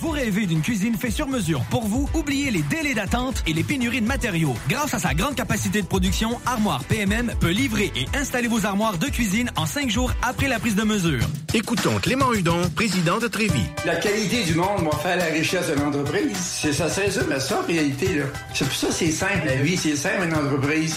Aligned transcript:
Vous 0.00 0.10
rêvez 0.12 0.46
d'une 0.46 0.62
cuisine 0.62 0.94
faite 0.96 1.12
sur 1.12 1.28
mesure 1.28 1.62
pour 1.68 1.86
vous? 1.86 2.08
Oubliez 2.14 2.50
les 2.50 2.62
délais 2.62 2.94
d'attente 2.94 3.42
et 3.46 3.52
les 3.52 3.62
pénuries 3.62 4.00
de 4.00 4.06
matériaux. 4.06 4.54
Grâce 4.66 4.94
à 4.94 4.98
sa 4.98 5.12
grande 5.12 5.34
capacité 5.34 5.82
de 5.82 5.86
production, 5.86 6.40
Armoire 6.46 6.82
PMM 6.84 7.34
peut 7.38 7.50
livrer 7.50 7.92
et 7.94 8.06
installer 8.16 8.48
vos 8.48 8.64
armoires 8.64 8.96
de 8.96 9.08
cuisine 9.08 9.50
en 9.56 9.66
cinq 9.66 9.90
jours 9.90 10.10
après 10.22 10.48
la 10.48 10.58
prise 10.58 10.74
de 10.74 10.84
mesure. 10.84 11.20
Écoutons 11.52 11.98
Clément 11.98 12.32
Hudon, 12.32 12.62
président 12.74 13.18
de 13.18 13.28
Trévis. 13.28 13.66
La 13.84 13.96
qualité 13.96 14.42
du 14.44 14.54
monde 14.54 14.88
va 14.90 14.96
faire 14.98 15.18
la 15.18 15.26
richesse 15.26 15.68
de 15.68 15.74
l'entreprise. 15.74 16.34
C'est 16.34 16.72
ça, 16.72 16.88
c'est 16.88 17.10
ça, 17.10 17.20
mais 17.28 17.38
ça, 17.38 17.60
en 17.60 17.66
réalité, 17.66 18.14
là. 18.20 18.24
C'est 18.54 18.64
pour 18.64 18.74
ça 18.74 18.86
que 18.86 18.94
c'est 18.94 19.10
simple, 19.12 19.42
la 19.44 19.56
vie, 19.56 19.76
c'est 19.76 19.96
simple, 19.96 20.24
une 20.24 20.34
entreprise. 20.34 20.96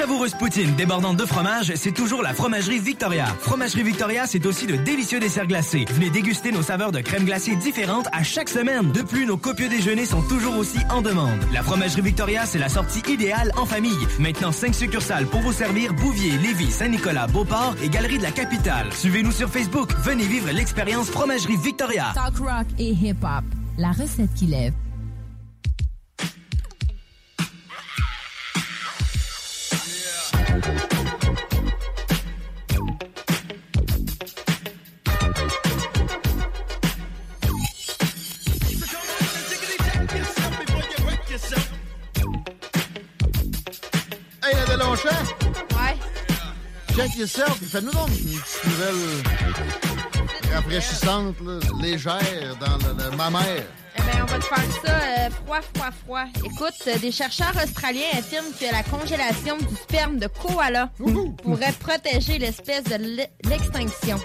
Savoureuse 0.00 0.32
poutine 0.32 0.74
débordante 0.76 1.18
de 1.18 1.26
fromage, 1.26 1.74
c'est 1.76 1.92
toujours 1.92 2.22
la 2.22 2.32
Fromagerie 2.32 2.78
Victoria. 2.78 3.26
Fromagerie 3.38 3.82
Victoria, 3.82 4.26
c'est 4.26 4.46
aussi 4.46 4.66
de 4.66 4.76
délicieux 4.76 5.20
desserts 5.20 5.46
glacés. 5.46 5.84
Venez 5.90 6.08
déguster 6.08 6.52
nos 6.52 6.62
saveurs 6.62 6.90
de 6.90 7.00
crème 7.00 7.26
glacée 7.26 7.54
différentes 7.54 8.08
à 8.10 8.22
chaque 8.22 8.48
semaine. 8.48 8.92
De 8.92 9.02
plus, 9.02 9.26
nos 9.26 9.36
copieux 9.36 9.68
déjeuners 9.68 10.06
sont 10.06 10.22
toujours 10.22 10.56
aussi 10.56 10.78
en 10.88 11.02
demande. 11.02 11.38
La 11.52 11.62
Fromagerie 11.62 12.00
Victoria, 12.00 12.46
c'est 12.46 12.58
la 12.58 12.70
sortie 12.70 13.02
idéale 13.12 13.52
en 13.58 13.66
famille. 13.66 13.92
Maintenant, 14.18 14.52
5 14.52 14.74
succursales 14.74 15.26
pour 15.26 15.42
vous 15.42 15.52
servir 15.52 15.92
Bouvier, 15.92 16.38
Lévis, 16.38 16.70
Saint-Nicolas, 16.70 17.26
Beauport 17.26 17.74
et 17.82 17.90
Galerie 17.90 18.16
de 18.16 18.22
la 18.22 18.30
Capitale. 18.30 18.90
Suivez-nous 18.94 19.32
sur 19.32 19.50
Facebook. 19.50 19.92
Venez 19.98 20.24
vivre 20.24 20.50
l'expérience 20.50 21.10
Fromagerie 21.10 21.58
Victoria. 21.58 22.12
Talk 22.14 22.38
rock 22.38 22.66
et 22.78 22.92
hip-hop. 22.92 23.44
La 23.76 23.90
recette 23.90 24.32
qui 24.34 24.46
lève. 24.46 24.72
Yourself. 47.20 47.58
Fais-nous 47.70 47.90
donc 47.92 48.08
une 48.08 48.38
petite 48.38 48.64
nouvelle 48.64 48.94
rafraîchissante, 50.54 51.34
là, 51.44 51.58
légère, 51.82 52.56
dans 52.58 52.78
le, 52.78 52.94
le-. 52.94 53.10
Eh 53.98 54.02
bien, 54.02 54.24
va 54.24 54.38
te 54.38 54.44
faire 54.44 54.64
ça 54.84 54.92
euh, 54.92 55.30
froid, 55.44 55.60
froid, 55.74 55.90
froid. 56.04 56.24
Écoute, 56.44 56.72
euh, 56.86 56.96
des 56.98 57.12
chercheurs 57.12 57.52
australiens 57.62 58.06
affirment 58.18 58.50
que 58.58 58.64
la 58.72 58.82
congélation 58.84 59.58
du 59.58 59.76
sperme 59.76 60.18
de 60.18 60.28
koala 60.28 60.90
pourrait 61.42 61.74
protéger 61.78 62.38
l'espèce 62.38 62.84
de 62.84 62.94
l'e- 62.96 63.26
l'extinction. 63.50 64.18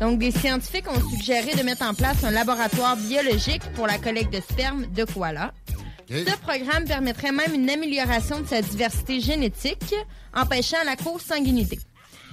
Donc, 0.00 0.18
des 0.18 0.32
scientifiques 0.32 0.90
ont 0.90 1.10
suggéré 1.10 1.54
de 1.54 1.62
mettre 1.62 1.84
en 1.86 1.94
place 1.94 2.24
un 2.24 2.32
laboratoire 2.32 2.96
biologique 2.96 3.62
pour 3.74 3.86
la 3.86 3.98
collecte 3.98 4.32
de 4.32 4.40
sperme 4.40 4.86
de 4.86 5.04
koala. 5.04 5.52
Ce 6.10 6.36
programme 6.38 6.84
permettrait 6.84 7.30
même 7.32 7.54
une 7.54 7.70
amélioration 7.70 8.40
de 8.40 8.46
sa 8.48 8.60
diversité 8.60 9.20
génétique, 9.20 9.94
empêchant 10.34 10.78
la 10.84 10.96
co-sanguinité. 10.96 11.78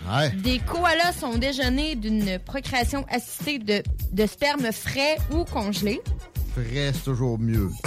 Ouais. 0.10 0.30
Des 0.32 0.60
koalas 0.60 1.14
sont 1.20 1.38
déjà 1.38 1.70
nés 1.70 1.96
d'une 1.96 2.40
procréation 2.40 3.06
assistée 3.10 3.60
de, 3.60 3.84
de 4.12 4.26
sperme 4.26 4.72
frais 4.72 5.18
ou 5.32 5.44
congelé. 5.46 6.02
Frais, 6.54 6.92
c'est 6.94 7.04
toujours 7.04 7.40
mieux. 7.40 7.70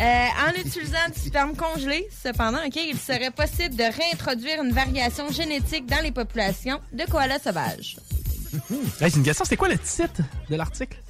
Euh, 0.00 0.26
en 0.46 0.52
utilisant 0.60 1.08
du 1.12 1.18
sperme 1.18 1.56
congelé, 1.56 2.08
cependant, 2.22 2.58
ok, 2.64 2.76
il 2.76 2.96
serait 2.96 3.32
possible 3.32 3.74
de 3.74 3.82
réintroduire 3.82 4.62
une 4.62 4.70
variation 4.70 5.28
génétique 5.32 5.86
dans 5.86 6.00
les 6.04 6.12
populations 6.12 6.78
de 6.92 7.02
koalas 7.10 7.40
sauvages. 7.40 7.96
Hey, 9.00 9.10
c'est 9.10 9.16
une 9.16 9.24
question, 9.24 9.44
c'était 9.44 9.56
quoi 9.56 9.68
le 9.68 9.78
titre 9.78 10.22
de 10.48 10.54
l'article? 10.54 11.02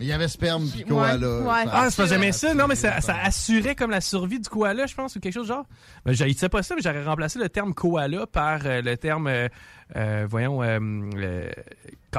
Il 0.00 0.06
y 0.06 0.12
avait 0.12 0.28
sperme 0.28 0.68
pis 0.68 0.78
Ouais, 0.78 0.84
koala. 0.84 1.38
ouais. 1.40 1.64
Ça- 1.64 1.70
Ah, 1.72 1.90
c'est 1.90 1.96
pas 2.02 2.06
jamais 2.08 2.32
ça. 2.32 2.54
Non, 2.54 2.66
mais 2.68 2.76
ça, 2.76 3.00
ça 3.00 3.16
assurait 3.22 3.74
comme 3.74 3.90
la 3.90 4.00
survie 4.00 4.38
du 4.40 4.48
koala, 4.48 4.86
je 4.86 4.94
pense, 4.94 5.16
ou 5.16 5.20
quelque 5.20 5.34
chose 5.34 5.48
de 5.48 5.54
genre. 5.54 5.64
Ben, 6.04 6.12
j'ai 6.12 6.34
pas 6.48 6.62
ça, 6.62 6.74
mais 6.76 6.82
j'aurais 6.82 7.04
remplacé 7.04 7.38
le 7.38 7.48
terme 7.48 7.74
koala 7.74 8.26
par 8.26 8.60
euh, 8.64 8.80
le 8.80 8.96
terme, 8.96 9.26
euh, 9.26 9.48
euh, 9.96 10.26
voyons, 10.28 10.62
euh, 10.62 10.78
le... 10.80 11.50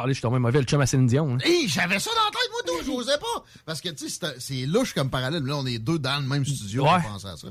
Je 0.08 0.14
suis 0.14 0.22
tombé 0.22 0.40
mauvais, 0.40 0.60
le 0.60 0.66
chum 0.66 0.80
à 0.82 0.86
Céline 0.86 1.08
Dion. 1.08 1.36
hein. 1.36 1.38
Hey, 1.44 1.68
j'avais 1.68 2.00
ça 2.00 2.10
dans 2.12 2.24
la 2.26 2.32
tête, 2.32 2.50
moi, 2.52 2.62
tout. 2.66 2.86
Je 2.86 2.92
n'osais 2.92 3.18
pas. 3.18 3.44
Parce 3.66 3.82
que, 3.82 3.90
tu 3.90 4.08
sais, 4.10 4.28
c'est 4.40 4.66
louche 4.66 4.94
comme 4.94 5.10
parallèle. 5.10 5.44
Là, 5.44 5.58
on 5.58 5.66
est 5.66 5.80
deux 5.80 6.00
dans 6.00 6.22
le 6.22 6.28
même 6.28 6.46
studio 6.46 6.84
Ouais. 6.84 6.90
on 7.06 7.14
pense 7.14 7.26
à 7.26 7.36
ça. 7.38 7.48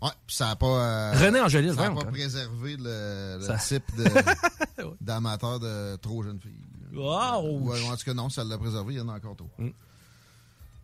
Ouais, 0.00 0.10
pis 0.26 0.34
ça 0.34 0.50
a 0.50 0.56
pas... 0.56 1.12
René 1.12 1.40
Angélil, 1.40 1.74
Ça 1.74 1.82
a 1.84 1.90
voyons, 1.90 2.00
pas 2.00 2.10
préservé 2.10 2.76
le, 2.78 3.36
le 3.38 3.44
Ça- 3.44 3.56
type 3.56 3.84
de- 3.96 4.04
d'amateur 5.00 5.60
de, 5.60 5.96
trop 5.96 6.22
jeunes 6.24 6.40
filles. 6.40 6.50
Wow! 6.94 7.58
Ouais, 7.70 7.80
en 7.88 7.96
tout 7.96 8.04
cas, 8.04 8.14
non, 8.14 8.28
ça 8.28 8.44
l'a 8.44 8.58
préservé, 8.58 8.94
il 8.94 8.98
y 8.98 9.00
en 9.00 9.08
a 9.08 9.14
encore 9.14 9.36
trop. 9.36 9.50
Mm. 9.58 9.70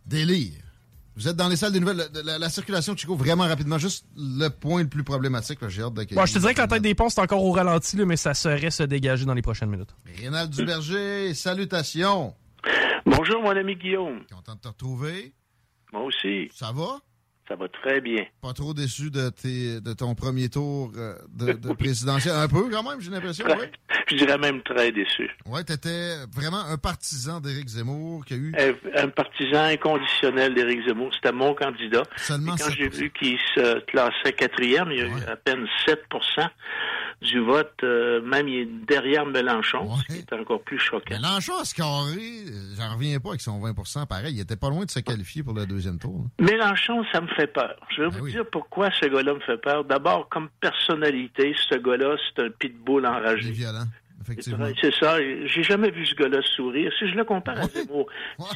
Délire. 0.06 0.62
Vous 1.16 1.26
êtes 1.26 1.34
dans 1.37 1.49
les 1.49 1.56
salles 1.56 1.72
des 1.72 1.81
nouvelles. 1.81 2.08
La, 2.14 2.22
la- 2.22 2.38
la 2.38 2.49
circulation, 2.49 2.96
Chico, 2.96 3.16
vraiment 3.16 3.46
rapidement, 3.49 3.76
juste 3.76 4.06
le 4.16 4.49
point 4.49 4.82
le 4.82 4.88
plus 4.88 5.02
problématique, 5.02 5.60
là, 5.60 5.69
j'ai 5.69 5.82
hâte 5.82 5.94
d'accueillir. 5.94 6.20
Bon, 6.22 6.26
je 6.26 6.32
te 6.34 6.38
dirais 6.38 6.55
que 6.55 6.60
la 6.60 6.69
tête 6.69 6.82
des 6.82 6.94
ponts, 6.94 7.08
c'est 7.08 7.20
encore 7.20 7.43
au 7.44 7.50
ralenti, 7.50 7.96
là, 7.96 8.05
mais 8.05 8.16
ça 8.16 8.34
serait 8.34 8.70
se 8.70 8.84
dégager 8.84 9.25
dans 9.25 9.34
les 9.34 9.43
prochaines 9.43 9.69
minutes. 9.70 9.94
Rénal 10.16 10.49
Duberger, 10.49 11.34
salutations. 11.34 12.34
Bonjour, 13.05 13.43
mon 13.43 13.50
ami 13.50 13.75
Guillaume. 13.75 14.20
Content 14.32 14.55
de 14.55 14.60
te 14.60 14.69
retrouver. 14.69 15.32
Moi 15.93 16.02
aussi. 16.05 16.49
Ça 16.55 16.70
va? 16.72 17.00
Ça 17.49 17.56
va 17.56 17.67
très 17.69 18.00
bien. 18.03 18.25
Pas 18.43 18.53
trop 18.53 18.75
déçu 18.75 19.11
de, 19.11 19.31
tes, 19.31 19.81
de 19.81 19.93
ton 19.95 20.15
premier 20.15 20.49
tour 20.50 20.93
euh, 20.97 21.15
de, 21.35 21.53
de 21.69 21.73
présidentiel. 21.73 22.35
Un 22.37 22.47
peu, 22.49 22.69
quand 22.71 22.83
même, 22.83 23.00
j'ai 23.00 23.11
l'impression. 23.11 23.47
Ouais, 23.47 23.71
Je 24.06 24.17
dirais 24.17 24.37
même 24.39 24.62
très 24.62 24.93
déçu. 24.93 25.31
ouais 25.47 25.65
t'étais 25.65 26.17
vraiment 26.35 26.61
un 26.61 26.77
partisan 26.77 27.41
d'Éric 27.41 27.69
Zemmour 27.69 28.25
qui 28.27 28.35
a 28.35 28.37
eu 28.37 28.55
Un, 28.59 29.05
un 29.05 29.09
partisan 29.09 29.62
inconditionnel 29.65 30.55
d'Éric 30.55 30.87
Zemmour, 30.87 31.11
c'était 31.15 31.33
mon 31.33 31.55
candidat. 31.55 32.03
Seulement 32.17 32.55
Et 32.55 32.59
quand 32.59 32.69
7%. 32.69 32.77
j'ai 32.77 32.89
vu 32.91 33.11
qu'il 33.19 33.39
se 33.55 33.81
classait 33.87 34.33
quatrième, 34.37 34.91
il 34.93 34.99
y 34.99 35.03
a 35.03 35.06
eu 35.06 35.23
à 35.27 35.37
peine 35.37 35.67
7% 35.87 36.49
du 37.21 37.41
vote, 37.41 37.73
euh, 37.83 38.21
même 38.23 38.47
il 38.47 38.59
est 38.61 38.69
derrière 38.87 39.27
Mélenchon, 39.27 39.89
ce 39.97 40.15
qui 40.15 40.19
est 40.21 40.33
encore 40.33 40.62
plus 40.62 40.79
choquant. 40.79 41.17
Mélenchon 41.17 41.55
a 41.61 41.65
scoré, 41.65 42.44
j'en 42.77 42.94
reviens 42.94 43.19
pas 43.19 43.31
avec 43.31 43.41
son 43.41 43.59
20% 43.61 44.06
pareil. 44.06 44.35
Il 44.35 44.41
était 44.41 44.55
pas 44.56 44.71
loin 44.71 44.85
de 44.85 44.91
se 44.91 45.01
qualifier 45.01 45.43
pour 45.43 45.53
le 45.55 45.67
deuxième 45.67 45.99
tour. 45.99 46.25
hein. 46.27 46.44
Mélenchon, 46.44 47.05
ça 47.12 47.21
me 47.21 47.27
fait 47.38 47.46
peur. 47.46 47.76
Je 47.90 48.02
Ben 48.02 48.11
vais 48.11 48.19
vous 48.19 48.29
dire 48.29 48.44
pourquoi 48.50 48.90
ce 48.90 49.06
gars-là 49.06 49.35
me 49.35 49.40
fait 49.40 49.58
peur. 49.58 49.85
D'abord, 49.85 50.29
comme 50.29 50.49
personnalité, 50.61 51.55
ce 51.69 51.76
gars-là, 51.76 52.17
c'est 52.26 52.43
un 52.43 52.50
pitbull 52.50 53.06
enragé. 53.06 53.50
violent, 53.50 53.85
effectivement. 54.33 54.67
C'est 54.81 54.95
ça. 54.95 55.19
J'ai 55.21 55.63
jamais 55.63 55.91
vu 55.91 56.05
ce 56.07 56.15
gars-là 56.15 56.41
sourire. 56.57 56.93
Si 56.99 57.09
je 57.09 57.15
le 57.15 57.25
compare 57.25 57.59
à 57.59 57.63
Zemmour, 57.69 58.07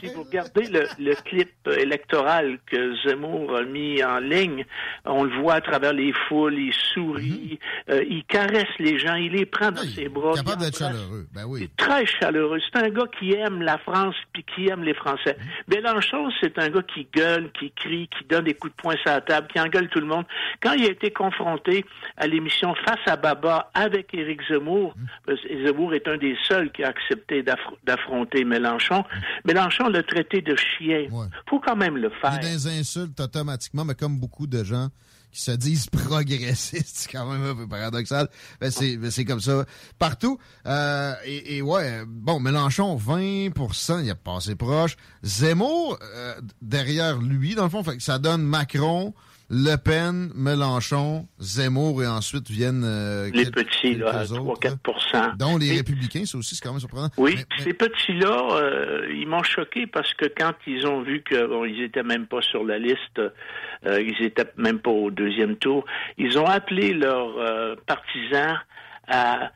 si 0.01 0.07
vous 0.15 0.23
regardez 0.25 0.67
le, 0.69 0.83
le 0.99 1.15
clip 1.23 1.51
électoral 1.79 2.59
que 2.67 2.95
Zemmour 3.07 3.57
a 3.57 3.63
mis 3.63 4.03
en 4.03 4.19
ligne, 4.19 4.65
on 5.05 5.25
le 5.25 5.41
voit 5.41 5.55
à 5.55 5.61
travers 5.61 5.93
les 5.93 6.13
foules, 6.29 6.55
il 6.59 6.73
sourit, 6.95 7.59
euh, 7.91 8.03
il 8.09 8.25
caresse 8.25 8.69
les 8.79 8.99
gens, 8.99 9.15
il 9.15 9.33
les 9.33 9.47
prend 9.47 9.71
dans 9.71 9.83
ses 9.83 10.09
bras. 10.09 10.31
Mhm. 10.31 10.37
Capable 10.45 10.63
d'être 10.63 10.79
chaleureux. 10.79 11.27
Ben 11.35 11.45
oui. 11.47 11.71
Très 11.77 12.07
chaleureux. 12.07 12.59
C'est 12.73 12.83
un 12.83 12.89
gars 12.91 13.07
qui 13.19 13.33
aime 13.35 13.63
la 13.63 13.79
France 13.79 14.15
puis 14.33 14.45
qui 14.55 14.69
aime 14.69 14.83
les 14.83 14.95
Français. 14.95 15.37
Mhm. 15.39 15.77
Mélenchon, 15.77 16.31
c'est 16.41 16.59
un 16.59 16.69
gars 16.69 16.83
qui 16.95 17.07
gueule, 17.15 17.51
qui 17.59 17.71
crie, 17.73 18.09
qui 18.19 18.25
donne 18.27 18.45
des 18.45 18.55
coups 18.55 18.75
de 18.77 18.83
poing 18.83 18.97
sur 18.97 19.11
la 19.11 19.21
table, 19.21 19.49
qui 19.53 19.61
engueule 19.61 19.89
tout 19.89 20.01
le 20.01 20.07
monde. 20.07 20.25
Quand 20.63 20.73
il 20.73 20.85
a 20.85 20.91
été 20.91 21.11
confronté 21.11 21.85
à 22.17 22.27
l'émission 22.27 22.75
Face 22.85 22.99
à 23.07 23.17
Baba 23.17 23.71
avec 23.75 24.13
Éric 24.15 24.41
Zemmour, 24.49 24.95
Mhm. 24.97 25.07
que 25.27 25.62
Zemmour 25.65 25.95
est 25.95 26.07
un 26.09 26.17
des 26.19 26.37
seuls 26.49 26.71
qui 26.73 26.83
a 26.85 26.89
accepté 26.89 27.43
d'affr- 27.43 27.77
d'affronter 27.85 28.45
Mélenchon, 28.45 28.99
Mhm. 28.99 29.21
Mélenchon 29.47 29.89
l'a 29.89 30.03
traité 30.03 30.41
de 30.43 30.57
chien. 30.57 31.07
Faut 31.49 31.61
quand 31.61 31.77
même 31.77 31.97
le 31.97 32.11
Il 32.15 32.21
faire. 32.21 32.35
est 32.39 32.43
dans 32.43 32.49
les 32.49 32.67
insultes 32.81 33.19
automatiquement, 33.21 33.85
mais 33.85 33.95
comme 33.95 34.19
beaucoup 34.19 34.47
de 34.47 34.63
gens 34.65 34.89
qui 35.33 35.41
se 35.41 35.51
disent 35.53 35.87
progressistes, 36.27 36.97
c'est 36.99 37.11
quand 37.13 37.27
même 37.33 37.43
un 37.43 37.55
peu 37.55 37.67
paradoxal. 37.67 38.29
Ben, 38.61 38.71
c'est 38.71 38.97
ben, 38.99 39.11
c'est 39.11 39.25
comme 39.25 39.41
ça 39.41 39.65
partout. 39.99 40.39
Euh, 40.67 41.15
et, 41.25 41.57
et 41.57 41.63
ouais, 41.63 42.03
bon, 42.07 42.39
Mélenchon, 42.39 42.97
20% 42.97 44.01
il 44.05 44.11
a 44.11 44.15
passé 44.15 44.57
proche. 44.57 44.97
Zemmour, 45.23 45.99
euh, 46.03 46.35
derrière 46.61 47.19
lui, 47.19 47.55
dans 47.55 47.65
le 47.65 47.71
fond, 47.71 47.83
fait 47.83 47.97
que 47.97 48.03
ça 48.03 48.19
donne 48.19 48.43
Macron, 48.43 49.15
Le 49.55 49.77
Pen, 49.77 50.31
Mélenchon, 50.35 51.29
Zemmour, 51.39 52.03
et 52.03 52.07
ensuite 52.07 52.49
viennent 52.49 52.85
euh, 52.87 53.31
Les 53.35 53.51
petits, 53.51 53.97
là, 53.97 54.09
à 54.09 54.19
quelques 54.25 54.33
autres, 54.33 54.61
3-4 54.83 55.37
dont 55.37 55.59
les 55.59 55.77
républicains, 55.77 56.25
ça 56.25 56.39
aussi, 56.39 56.55
c'est 56.55 56.65
quand 56.65 56.71
même 56.71 56.81
surprenant. 56.81 57.11
Oui, 57.19 57.35
Mais- 57.37 57.45
mais- 57.59 57.65
ces 57.65 57.75
petits-là, 57.75 58.49
euh, 58.57 59.07
ils 59.15 59.29
m'ont 59.29 59.43
choqué 59.43 59.87
parce 59.87 60.15
que 60.15 60.25
quand 60.25 60.55
ils 60.67 60.87
ont 60.87 61.03
vu 61.03 61.23
qu'ils 61.23 61.47
bon, 61.47 61.67
ils 61.67 61.83
étaient 61.83 62.03
même 62.03 62.27
pas 62.27 62.41
sur 62.41 62.65
la 62.65 62.79
liste, 62.79 63.19
euh, 63.19 64.01
ils 64.01 64.25
étaient 64.25 64.51
même 64.57 64.79
pas 64.79 64.91
au 64.91 65.11
deuxième 65.11 65.57
tour, 65.57 65.85
ils 66.17 66.39
ont 66.39 66.47
appelé 66.47 66.95
leurs 66.95 67.37
euh, 67.37 67.75
partisans 67.87 68.59
à 69.07 69.53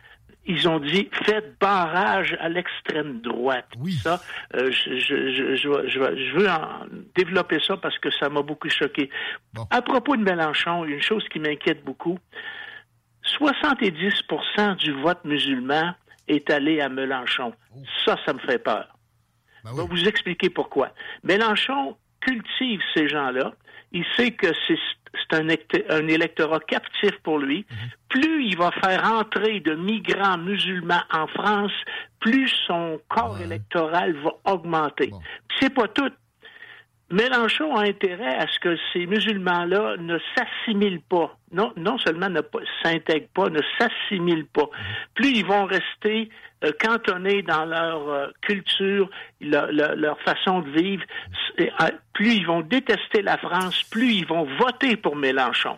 ils 0.47 0.69
ont 0.69 0.79
dit 0.81 1.09
faites 1.25 1.59
barrage 1.61 2.37
à 2.41 2.49
l'extrême 2.49 3.21
droite. 3.21 3.67
Ça, 4.03 4.21
euh, 4.55 4.71
je, 4.71 4.99
je, 4.99 5.57
je, 5.57 5.89
je, 5.89 6.37
veux- 6.37 6.49
en 6.49 6.87
développer 7.15 7.59
ça 7.61 7.77
parce 7.77 7.99
que 7.99 8.11
ça 8.11 8.29
m'a 8.29 8.43
beaucoup 8.43 8.69
choqué. 8.71 9.11
À 9.71 9.83
propos 9.83 10.17
de 10.17 10.23
Mélenchon, 10.23 10.85
une 10.85 11.03
chose 11.03 11.27
qui 11.29 11.39
m'inquiète 11.41 11.85
beaucoup, 11.85 12.19
70% 13.41 14.77
du 14.77 14.93
vote 14.93 15.25
musulman 15.25 15.95
est 16.29 16.51
allé 16.51 16.81
à 16.81 16.89
Mélenchon. 16.89 17.53
Ça, 18.05 18.17
ça 18.25 18.33
me 18.33 18.39
fait 18.41 18.59
peur. 18.59 18.89
Je 19.65 19.71
vais 19.71 19.87
vous 19.89 20.09
expliquer 20.09 20.49
pourquoi. 20.51 20.93
Mélenchon 21.25 21.97
cultive 22.21 22.81
ces 22.95 23.09
gens-là. 23.09 23.53
Il 23.93 24.05
sait 24.17 24.33
que 24.33 24.49
c'est 24.69 24.79
un, 25.33 26.09
électorat 26.09 26.61
captif 26.61 27.13
pour 27.23 27.39
lui. 27.39 27.65
Plus 28.09 28.45
il 28.45 28.57
va 28.57 28.71
faire 28.73 29.05
entrer 29.05 29.61
de 29.61 29.75
migrants 29.75 30.39
musulmans 30.39 31.03
en 31.13 31.27
France, 31.29 31.73
plus 32.21 32.49
son 32.67 33.01
corps 33.09 33.41
électoral 33.41 34.15
va 34.23 34.53
augmenter. 34.53 35.11
C'est 35.59 35.73
pas 35.73 35.89
tout. 35.89 36.11
Mélenchon 37.11 37.77
a 37.77 37.85
intérêt 37.85 38.35
à 38.37 38.47
ce 38.49 38.59
que 38.59 38.77
ces 38.93 39.07
musulmans-là 39.07 39.97
ne 39.99 40.19
s'assimilent 40.35 41.03
pas. 41.09 41.39
Non, 41.53 41.73
non 41.77 41.99
seulement 41.99 42.29
ne 42.29 42.41
s'intègrent 42.83 43.29
pas, 43.33 43.49
ne 43.49 43.61
s'assimilent 43.79 44.47
pas. 44.47 44.69
Plus 45.15 45.29
ils 45.39 45.47
vont 45.47 45.67
rester 45.67 46.29
euh, 46.65 46.73
cantonnés 46.81 47.43
dans 47.43 47.65
leur 47.65 48.09
euh, 48.09 48.27
culture, 48.43 49.09
leur, 49.41 50.19
façon 50.23 50.61
de 50.61 50.71
vivre, 50.71 51.05
euh, 51.61 51.65
plus 52.13 52.35
ils 52.35 52.47
vont 52.47 52.63
détester 52.63 53.23
la 53.23 53.39
France, 53.39 53.85
plus 53.91 54.13
ils 54.15 54.27
vont 54.27 54.45
voter 54.59 54.97
pour 54.97 55.15
Mélenchon. 55.15 55.77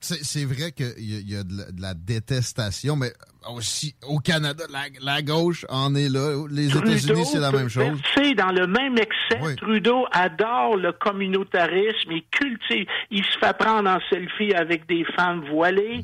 C'est 0.00 0.24
c'est 0.24 0.44
vrai 0.44 0.72
qu'il 0.72 0.92
y, 0.98 1.36
a- 1.36 1.44
la, 1.48 1.70
de 1.70 1.80
la 1.80 1.94
détestation, 1.94 2.96
mais 2.96 3.12
aussi 3.50 3.94
au 4.06 4.18
Canada, 4.18 4.64
la, 4.70 4.84
la 5.02 5.22
gauche 5.22 5.64
en 5.68 5.94
est 5.94 6.08
là. 6.08 6.44
Les 6.50 6.68
États-Unis, 6.76 7.24
c'est 7.26 7.38
la 7.40 7.52
même 7.52 7.68
chose. 7.68 7.84
verser 8.14 8.34
dans 8.34 8.52
le 8.52 8.66
même 8.66 8.96
excès. 8.98 9.56
Trudeau 9.56 10.06
adore 10.12 10.76
le 10.76 10.92
communautarisme, 10.92 12.12
il 12.12 12.22
cultive, 12.30 12.86
il 13.10 13.24
se 13.24 13.38
fait 13.38 13.56
prendre 13.56 13.88
en 13.88 13.98
selfie 14.10 14.54
avec 14.54 14.86
des 14.86 15.04
femmes 15.16 15.44
voilées, 15.50 16.00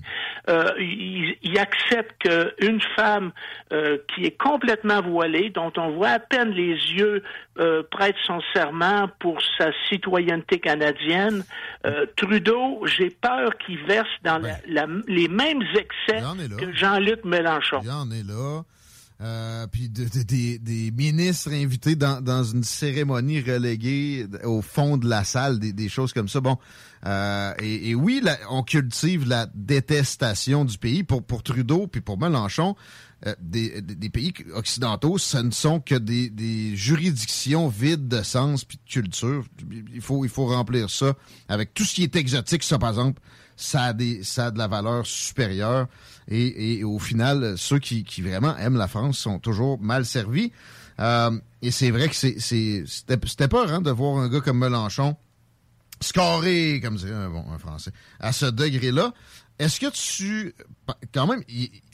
Euh, 0.48 0.64
il, 0.78 1.36
il 1.42 1.58
accepte 1.58 2.16
qu'une 2.22 2.80
femme 2.96 3.30
euh, 3.72 3.98
qui 4.14 4.24
est 4.24 4.36
complètement 4.36 5.02
voilée, 5.02 5.50
dont 5.50 5.70
on 5.76 5.90
voit 5.92 6.08
à 6.08 6.18
peine 6.18 6.50
les 6.50 6.72
yeux, 6.72 7.22
euh, 7.58 7.82
prête 7.90 8.16
son 8.26 8.40
serment 8.54 9.08
pour 9.18 9.38
sa 9.58 9.70
citoyenneté 9.88 10.58
canadienne. 10.58 11.44
Euh, 11.86 12.06
Trudeau, 12.16 12.84
j'ai 12.86 13.10
peur 13.10 13.50
qu'il 13.58 13.84
verse 13.84 14.08
dans 14.24 14.38
la- 14.38 14.56
la- 14.66 14.86
les 15.08 15.28
mêmes 15.28 15.62
excès 15.76 16.20
que 16.56 16.72
Jean-Luc 16.72 17.22
Mélenchon. 17.30 17.80
Il 17.82 17.90
en 17.90 18.10
est 18.10 18.22
là. 18.22 18.62
Euh, 19.22 19.66
puis 19.66 19.90
des, 19.90 20.90
ministres 20.92 21.52
invités 21.52 21.94
dans, 21.94 22.42
une 22.42 22.64
cérémonie 22.64 23.40
reléguée 23.40 24.26
au 24.44 24.62
fond 24.62 24.96
de 24.96 25.06
la 25.06 25.24
salle, 25.24 25.58
des, 25.58 25.88
choses 25.90 26.14
comme 26.14 26.28
ça. 26.28 26.40
Bon, 26.40 26.56
euh, 27.06 27.52
et, 27.58 27.94
oui, 27.94 28.22
on 28.48 28.62
cultive 28.62 29.28
la 29.28 29.46
détestation 29.54 30.64
du 30.64 30.78
pays 30.78 31.02
pour, 31.02 31.42
Trudeau 31.42 31.86
puis 31.86 32.00
pour 32.00 32.18
Mélenchon. 32.18 32.76
Euh, 33.26 33.34
des, 33.38 33.82
pays 34.08 34.32
occidentaux, 34.54 35.18
ce 35.18 35.36
ne 35.36 35.50
sont 35.50 35.80
que 35.80 35.96
des, 35.96 36.74
juridictions 36.74 37.68
vides 37.68 38.08
de 38.08 38.22
sens 38.22 38.64
puis 38.64 38.78
de 38.78 38.90
culture. 38.90 39.44
Il 39.92 40.00
faut, 40.00 40.24
il 40.24 40.30
faut 40.30 40.46
remplir 40.46 40.88
ça 40.88 41.12
avec 41.50 41.74
tout 41.74 41.84
ce 41.84 41.94
qui 41.94 42.04
est 42.04 42.16
exotique. 42.16 42.62
Ça, 42.62 42.78
par 42.78 42.88
exemple, 42.88 43.20
ça 43.60 43.86
a, 43.86 43.94
ça 44.22 44.50
de 44.50 44.58
la 44.58 44.68
valeur 44.68 45.06
supérieure. 45.06 45.86
Et, 46.28 46.84
au 46.84 46.98
final, 46.98 47.54
ceux 47.56 47.78
qui, 47.78 48.04
vraiment 48.22 48.56
aiment 48.56 48.76
la 48.76 48.88
France 48.88 49.18
sont 49.18 49.38
toujours 49.38 49.80
mal 49.80 50.04
servis. 50.04 50.52
Euh, 51.00 51.30
et 51.62 51.70
c'est 51.70 51.90
vrai 51.90 52.08
que 52.08 52.14
c'était 52.14 53.48
pas 53.48 53.66
hein, 53.68 53.80
de 53.80 53.90
voir 53.90 54.18
un 54.18 54.28
gars 54.28 54.40
comme 54.40 54.58
Mélenchon 54.58 55.16
scorer, 56.02 56.80
comme 56.82 56.96
dirait 56.96 57.12
un, 57.12 57.30
bon, 57.30 57.44
un 57.50 57.58
Français, 57.58 57.92
à 58.18 58.32
ce 58.32 58.46
degré-là. 58.46 59.12
Est-ce 59.58 59.78
que 59.78 59.90
tu... 59.90 60.54
Quand 61.12 61.26
même, 61.26 61.42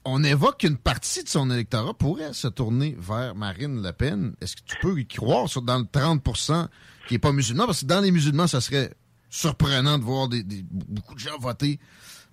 on 0.04 0.22
évoque 0.22 0.58
qu'une 0.58 0.76
partie 0.76 1.24
de 1.24 1.28
son 1.28 1.50
électorat 1.50 1.94
pourrait 1.94 2.32
se 2.32 2.46
tourner 2.46 2.96
vers 2.98 3.34
Marine 3.34 3.82
Le 3.82 3.92
Pen. 3.92 4.34
Est-ce 4.40 4.54
que 4.54 4.62
tu 4.64 4.76
peux 4.80 4.98
y 5.00 5.06
croire 5.06 5.48
sur, 5.48 5.62
dans 5.62 5.78
le 5.78 5.84
30% 5.84 6.68
qui 7.08 7.14
n'est 7.14 7.18
pas 7.18 7.32
musulman? 7.32 7.66
Parce 7.66 7.80
que 7.80 7.86
dans 7.86 8.00
les 8.00 8.12
musulmans, 8.12 8.46
ça 8.46 8.60
serait 8.60 8.92
surprenant 9.30 9.98
de 9.98 10.04
voir 10.04 10.28
beaucoup 10.28 11.14
de 11.14 11.20
gens 11.20 11.38
voter 11.38 11.78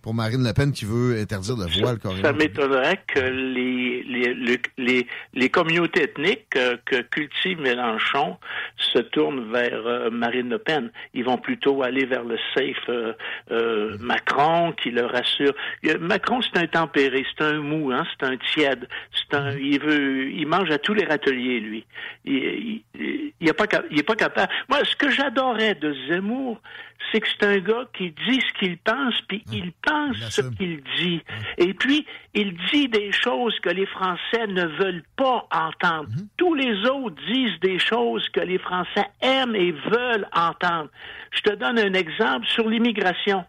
pour 0.03 0.13
Marine 0.13 0.43
Le 0.43 0.53
Pen 0.53 0.73
qui 0.73 0.83
veut 0.83 1.17
interdire 1.17 1.55
le 1.55 1.65
voile 1.81 1.97
Ça 2.21 2.33
m'étonnerait 2.33 3.01
que 3.07 3.21
les, 3.21 4.03
les, 4.03 4.59
les, 4.77 5.07
les, 5.33 5.49
communautés 5.49 6.03
ethniques 6.03 6.49
que, 6.49 7.01
cultive 7.03 7.59
Mélenchon 7.61 8.37
se 8.75 8.99
tournent 8.99 9.49
vers 9.51 9.87
euh, 9.87 10.09
Marine 10.09 10.49
Le 10.49 10.57
Pen. 10.57 10.91
Ils 11.13 11.23
vont 11.23 11.37
plutôt 11.37 11.83
aller 11.83 12.05
vers 12.05 12.25
le 12.25 12.37
safe 12.53 12.75
euh, 12.89 13.13
euh, 13.51 13.97
Macron 14.01 14.73
qui 14.73 14.91
leur 14.91 15.15
assure. 15.15 15.53
Macron, 16.01 16.41
c'est 16.41 16.59
un 16.59 16.67
tempéré, 16.67 17.25
c'est 17.37 17.45
un 17.45 17.61
mou, 17.61 17.91
hein, 17.93 18.05
c'est 18.11 18.27
un 18.27 18.35
tiède. 18.53 18.89
C'est 19.13 19.37
un, 19.37 19.51
il 19.57 19.79
veut, 19.79 20.29
il 20.31 20.45
mange 20.47 20.69
à 20.69 20.79
tous 20.79 20.93
les 20.93 21.05
râteliers, 21.05 21.61
lui. 21.61 21.85
Il, 22.25 22.81
il, 22.93 23.22
il, 23.43 23.49
est 23.49 23.53
pas, 23.53 23.65
il 23.91 23.99
est 23.99 24.03
pas 24.03 24.15
capable. 24.15 24.51
Moi, 24.69 24.79
ce 24.83 24.95
que 24.95 25.09
j'adorais 25.09 25.75
de 25.75 25.93
Zemmour, 26.07 26.61
c'est 27.11 27.19
que 27.19 27.27
c'est 27.27 27.45
un 27.45 27.59
gars 27.59 27.85
qui 27.93 28.11
dit 28.11 28.39
ce 28.39 28.59
qu'il 28.59 28.77
pense, 28.77 29.19
puis 29.27 29.43
il 29.51 29.73
pense 29.85 30.17
ce 30.29 30.41
qu'il 30.41 30.81
dit. 30.97 31.21
Et 31.57 31.73
puis, 31.73 32.05
il 32.33 32.55
dit 32.71 32.87
des 32.87 33.11
choses 33.11 33.59
que 33.59 33.69
les 33.69 33.85
Français 33.85 34.47
ne 34.47 34.65
veulent 34.65 35.03
pas 35.17 35.45
entendre. 35.51 36.09
Mhm. 36.09 36.27
Tous 36.37 36.55
les 36.55 36.73
autres 36.89 37.21
disent 37.27 37.59
des 37.61 37.79
choses 37.79 38.27
que 38.29 38.39
les 38.39 38.57
Français 38.57 39.05
aiment 39.21 39.55
et 39.55 39.71
veulent 39.71 40.27
entendre. 40.33 40.89
Je 41.31 41.41
te 41.41 41.53
donne 41.53 41.79
un 41.79 41.93
exemple 41.93 42.47
sur 42.47 42.69
l'immigration. 42.69 43.43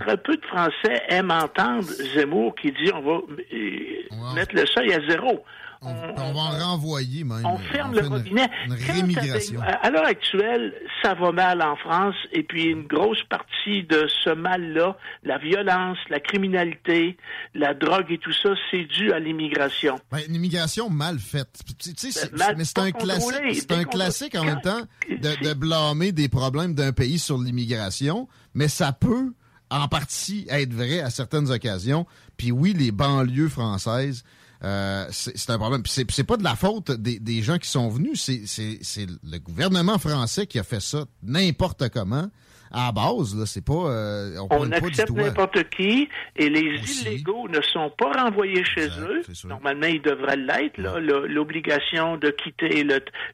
Très 0.00 0.16
peu 0.16 0.34
de 0.34 0.44
Français 0.46 1.02
aiment 1.10 1.30
entendre 1.30 1.82
Zemmour 1.82 2.54
qui 2.54 2.72
dit 2.72 2.90
on 2.94 3.00
va, 3.02 3.20
euh, 3.52 4.34
mettre 4.34 4.54
le 4.54 4.64
seuil 4.64 4.94
à 4.94 5.00
zéro. 5.06 5.44
On, 5.84 6.32
va 6.32 6.40
en 6.40 6.70
renvoyer 6.70 7.24
même. 7.24 7.44
On 7.44 7.58
ferme 7.58 7.94
le 7.94 8.06
robinet. 8.06 8.48
Une, 8.66 8.72
rémigration. 8.72 9.60
À, 9.60 9.90
l'heure 9.90 10.06
actuelle, 10.06 10.74
ça 11.02 11.14
va 11.14 11.32
mal 11.32 11.62
en 11.62 11.76
France 11.76 12.14
et 12.32 12.42
puis 12.42 12.64
une 12.64 12.86
grosse 12.86 13.22
partie 13.28 13.82
de 13.84 14.06
ce 14.24 14.30
mal-là, 14.30 14.96
la 15.22 15.38
violence, 15.38 15.98
la 16.10 16.20
criminalité, 16.20 17.16
la 17.54 17.74
drogue 17.74 18.10
et 18.10 18.18
tout 18.18 18.32
ça, 18.32 18.50
c'est 18.70 18.84
dû 18.84 19.12
à 19.12 19.18
l'immigration. 19.18 19.98
Ben, 20.10 20.20
une 20.28 20.34
immigration 20.34 20.90
mal 20.90 21.18
faite. 21.18 21.60
Tu 21.78 22.10
sais, 22.10 22.30
mais 22.56 22.64
c'est 22.64 22.78
un, 22.78 22.90
classique, 22.92 23.34
c'est 23.54 23.72
un 23.72 23.84
classique 23.84 24.34
en 24.34 24.44
même 24.44 24.60
temps 24.60 24.82
de, 25.08 25.48
de 25.48 25.54
blâmer 25.54 26.12
des 26.12 26.28
problèmes 26.28 26.74
d'un 26.74 26.92
pays 26.92 27.18
sur 27.18 27.38
l'immigration, 27.38 28.28
mais 28.54 28.68
ça 28.68 28.92
peut 28.92 29.32
en 29.70 29.88
partie 29.88 30.46
être 30.48 30.72
vrai 30.72 31.00
à 31.00 31.10
certaines 31.10 31.50
occasions. 31.50 32.06
Puis 32.36 32.52
oui, 32.52 32.74
les 32.74 32.92
banlieues 32.92 33.48
françaises 33.48 34.24
euh, 34.64 35.06
c'est 35.10 35.50
un 35.50 35.58
problème. 35.58 35.82
C'est 35.86 36.24
pas 36.24 36.36
de 36.36 36.42
la 36.42 36.56
faute 36.56 36.90
des, 36.90 37.18
des, 37.18 37.42
gens 37.42 37.58
qui 37.58 37.68
sont 37.68 37.88
venus, 37.88 38.22
c'est 38.22 39.06
le 39.22 39.38
gouvernement 39.38 39.98
français 39.98 40.46
qui 40.46 40.58
a 40.58 40.64
fait 40.64 40.80
ça 40.80 41.04
n'importe 41.22 41.88
comment 41.90 42.28
à 42.74 42.86
la 42.86 42.92
base, 42.92 43.36
là, 43.36 43.46
c'est 43.46 43.64
pas. 43.64 43.72
Euh, 43.72 44.36
on, 44.50 44.70
accepte 44.72 45.10
n'importe 45.10 45.70
qui 45.70 46.08
et 46.36 46.48
les 46.48 47.02
illégaux 47.02 47.48
ne 47.48 47.60
sont 47.60 47.90
pas 47.90 48.10
renvoyés 48.12 48.64
chez 48.64 48.88
eux. 48.88 49.22
Normalement, 49.44 49.86
ils 49.86 50.02
devraient 50.02 50.36
l'être. 50.36 50.78
L'obligation 50.78 52.16
de 52.16 52.30
quitter 52.30 52.84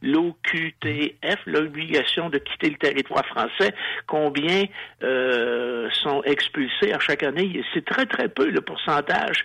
l'OQTF, 0.03 1.39
l'obligation 1.47 2.29
de 2.29 2.39
quitter 2.39 2.71
le 2.71 2.77
territoire 2.77 3.25
français. 3.27 3.75
Combien 4.07 4.67
euh, 5.03 5.89
sont 5.93 6.23
expulsés 6.25 6.93
à 6.93 6.99
chaque 6.99 7.23
année 7.23 7.65
C'est 7.73 7.85
très 7.85 8.07
très 8.07 8.29
peu 8.29 8.49
le 8.51 8.61
pourcentage. 8.61 9.45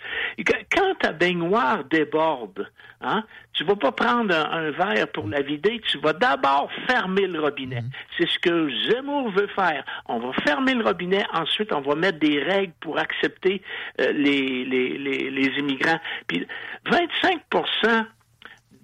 Quand 0.71 0.95
ta 0.99 1.13
baignoire 1.13 1.85
déborde, 1.85 2.69
hein, 3.01 3.23
tu 3.53 3.63
vas 3.63 3.75
pas 3.75 3.91
prendre 3.91 4.35
un, 4.35 4.71
verre 4.71 5.07
pour 5.13 5.27
la 5.27 5.41
vider, 5.41 5.81
tu 5.89 5.97
vas 5.99 6.13
d'abord 6.13 6.69
fermer 6.87 7.27
le 7.27 7.39
robinet. 7.39 7.81
Mhm. 7.81 7.89
C'est 8.17 8.27
ce 8.27 8.39
que 8.39 8.69
Zemmour 8.89 9.31
veut 9.31 9.47
faire. 9.55 9.84
On 10.07 10.19
va 10.19 10.31
fermer 10.43 10.73
le 10.73 10.83
robinet, 10.83 11.25
ensuite 11.33 11.71
on 11.73 11.81
va 11.81 11.95
mettre 11.95 12.19
des 12.19 12.41
règles 12.41 12.73
pour 12.81 12.97
accepter 12.97 13.61
euh, 14.01 14.11
les, 14.11 14.65
les, 14.65 14.97
les, 14.97 15.59
immigrants. 15.59 15.99
Puis 16.27 16.45
25 16.89 17.41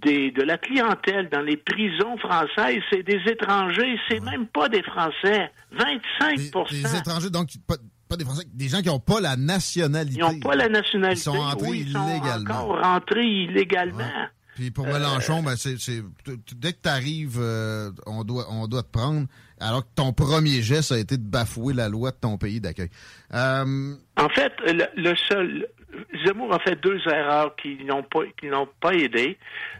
des, 0.04 0.32
de 0.32 0.42
la 0.42 0.58
clientèle 0.58 1.30
dans 1.30 1.42
les 1.42 1.58
prisons 1.58 2.18
françaises, 2.18 2.82
c'est 2.92 3.04
des 3.04 3.22
étrangers, 3.28 3.98
c'est 4.10 4.20
même 4.20 4.48
pas 4.48 4.68
des 4.70 4.82
Français. 4.84 5.52
25 5.72 6.38
des, 6.70 6.98
étrangers, 6.98 7.30
donc 7.30 7.50
pas, 7.68 8.18
des 8.18 8.26
Français, 8.26 8.44
des 8.52 8.68
gens 8.68 8.82
qui 8.82 8.88
n'ont 8.88 9.00
pas 9.00 9.22
la 9.22 9.36
nationalité. 9.36 10.20
Ils 10.20 10.22
n'ont 10.22 10.40
pas 10.40 10.56
la 10.56 10.70
nationalité. 10.70 11.22
Ils 11.22 11.24
sont 11.24 11.38
entrés 11.38 11.78
illégalement. 11.78 12.16
Ils 12.16 12.48
sont 12.48 12.54
encore 12.54 12.82
rentrés 12.82 13.26
illégalement. 13.26 14.04
Puis 14.56 14.72
pour 14.72 14.86
Mélenchon, 14.86 15.40
euh, 15.40 15.46
ben 15.46 15.56
c'est, 15.56 15.76
dès 16.56 16.74
que 16.74 16.82
tu 16.84 16.90
arrives, 16.90 17.38
euh, 17.40 17.92
on, 18.06 18.24
doit, 18.24 18.48
on 18.50 18.68
doit 18.68 18.84
te 18.84 18.92
prendre, 18.92 19.28
alors 19.60 19.84
que 19.84 19.90
ton 19.96 20.14
premier 20.14 20.62
geste 20.62 20.92
a 20.92 20.98
été 20.98 21.18
de 21.18 21.24
bafouer 21.24 21.74
la 21.74 21.88
loi 21.88 22.12
de 22.12 22.18
ton 22.18 22.38
pays 22.38 22.60
d'accueil. 22.60 22.90
Euh, 23.34 23.96
en 24.18 24.30
fait, 24.30 24.54
le, 24.66 25.16
seul, 25.30 25.68
Zemmour 26.26 26.54
a 26.54 26.60
fait 26.60 26.80
deux 26.82 27.00
erreurs 27.08 27.56
qui 27.56 27.84
n'ont 27.84 28.04
pas 28.04 28.22
qui 28.40 28.48
n'ont 28.48 28.68
pas 28.80 28.94
aidé. 28.94 29.38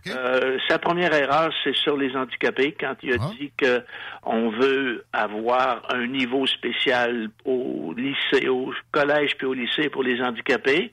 Euh, 0.08 0.58
sa 0.68 0.80
première 0.80 1.14
erreur, 1.14 1.54
c'est 1.64 1.76
sur 1.76 1.98
les 1.98 2.16
handicapés 2.16 2.76
quand 2.80 2.96
il 3.04 3.14
a 3.14 3.18
ah. 3.22 3.32
dit 3.38 3.52
que 3.56 3.84
on 4.24 4.50
veut 4.50 5.06
avoir 5.14 5.84
un 5.94 6.08
niveau 6.08 6.46
spécial 6.48 7.30
au 7.46 7.94
lycée, 7.96 8.48
au 8.48 8.74
collège 8.92 9.36
puis 9.38 9.48
au 9.48 9.54
lycée 9.54 9.90
pour 9.90 10.04
les 10.04 10.22
handicapés. 10.22 10.92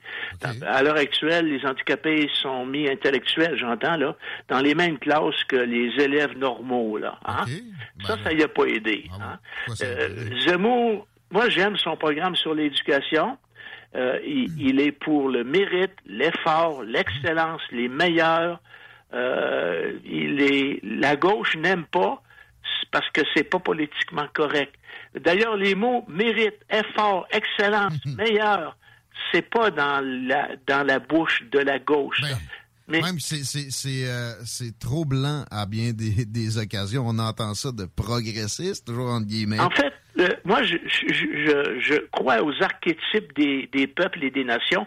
À 0.65 0.83
l'heure 0.83 0.97
actuelle, 0.97 1.47
les 1.47 1.65
handicapés 1.65 2.29
sont 2.41 2.65
mis 2.65 2.89
intellectuels, 2.89 3.57
j'entends 3.57 3.97
là, 3.97 4.15
dans 4.47 4.59
les 4.59 4.75
mêmes 4.75 4.99
classes 4.99 5.43
que 5.47 5.57
les 5.57 5.91
élèves 6.03 6.37
normaux 6.37 6.97
là. 6.97 7.19
Hein. 7.25 7.45
Ben 7.47 8.05
ça, 8.05 8.17
ça 8.23 8.33
y 8.33 8.43
a 8.43 8.47
pas 8.47 8.65
aidé. 8.65 9.05
Ah 9.19 9.33
hein. 9.33 9.73
euh, 9.81 10.09
Zemmour, 10.45 11.07
moi 11.31 11.49
j'aime 11.49 11.77
son 11.77 11.97
programme 11.97 12.35
sur 12.35 12.53
l'éducation. 12.53 13.37
Euh, 13.95 14.19
il, 14.23 14.79
est 14.79 14.91
pour 14.91 15.29
le 15.29 15.43
mérite, 15.43 15.93
l'effort, 16.05 16.83
l'excellence, 16.83 17.61
les 17.71 17.87
meilleurs. 17.87 18.61
Euh, 19.13 19.93
il 20.05 20.41
est 20.41 20.79
la 20.83 21.15
gauche 21.15 21.55
n'aime 21.55 21.85
pas 21.85 22.21
parce 22.91 23.09
que 23.11 23.21
c'est 23.33 23.43
pas 23.43 23.59
politiquement 23.59 24.27
correct. 24.33 24.75
D'ailleurs, 25.15 25.57
les 25.57 25.73
mots 25.73 26.05
mérite, 26.07 26.55
effort, 26.69 27.27
excellence, 27.31 27.93
meilleur, 28.05 28.77
c'est 29.31 29.49
pas 29.49 29.71
dans 29.71 30.01
la 30.27 30.49
dans 30.67 30.85
la 30.85 30.99
bouche 30.99 31.43
de 31.51 31.59
la 31.59 31.79
gauche. 31.79 32.21
Ben, 32.21 33.01
même 33.03 33.17
euh, 33.17 34.33
c'est 34.45 34.79
trop 34.79 35.05
blanc 35.05 35.45
à 35.51 35.65
bien 35.67 35.93
des, 35.93 36.25
des, 36.25 36.57
occasions. 36.57 37.03
On 37.07 37.19
entend 37.19 37.53
ça 37.53 37.71
de 37.71 37.85
progressiste, 37.85 38.87
toujours 38.87 39.09
entre 39.09 39.27
guillemets. 39.27 39.59
En 39.59 39.69
fait, 39.69 39.93
euh, 40.19 40.27
moi, 40.43 40.63
je, 40.63 40.75
je, 40.85 41.79
je, 41.79 41.95
crois 42.11 42.41
aux 42.43 42.53
archétypes 42.61 43.33
des, 43.35 43.69
des, 43.71 43.87
peuples 43.87 44.23
et 44.23 44.31
des 44.31 44.43
nations. 44.43 44.85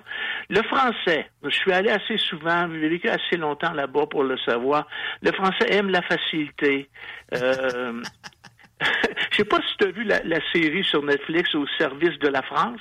Le 0.51 0.63
français, 0.63 1.31
je 1.43 1.51
suis 1.51 1.73
allé 1.73 1.91
assez 1.91 2.19
souvent, 2.19 2.69
j'ai 2.71 2.89
vécu 2.89 3.09
assez 3.09 3.37
longtemps 3.37 3.73
là-bas 3.73 4.07
pour 4.11 4.25
le 4.25 4.37
savoir. 4.39 4.87
Le 5.23 5.33
français 5.33 5.67
aime 5.71 5.91
la 5.91 6.03
facilité. 6.03 6.89
Euh, 7.35 8.03
je 9.31 9.37
sais 9.37 9.45
pas 9.45 9.59
si 9.59 9.77
tu 9.79 9.87
as 9.87 9.91
vu 9.91 10.05
la, 10.05 10.23
la 10.25 10.39
série 10.53 10.85
sur 10.85 11.03
Netflix 11.03 11.55
au 11.55 11.67
service 11.79 12.19
de 12.19 12.29
la 12.29 12.43
France. 12.43 12.81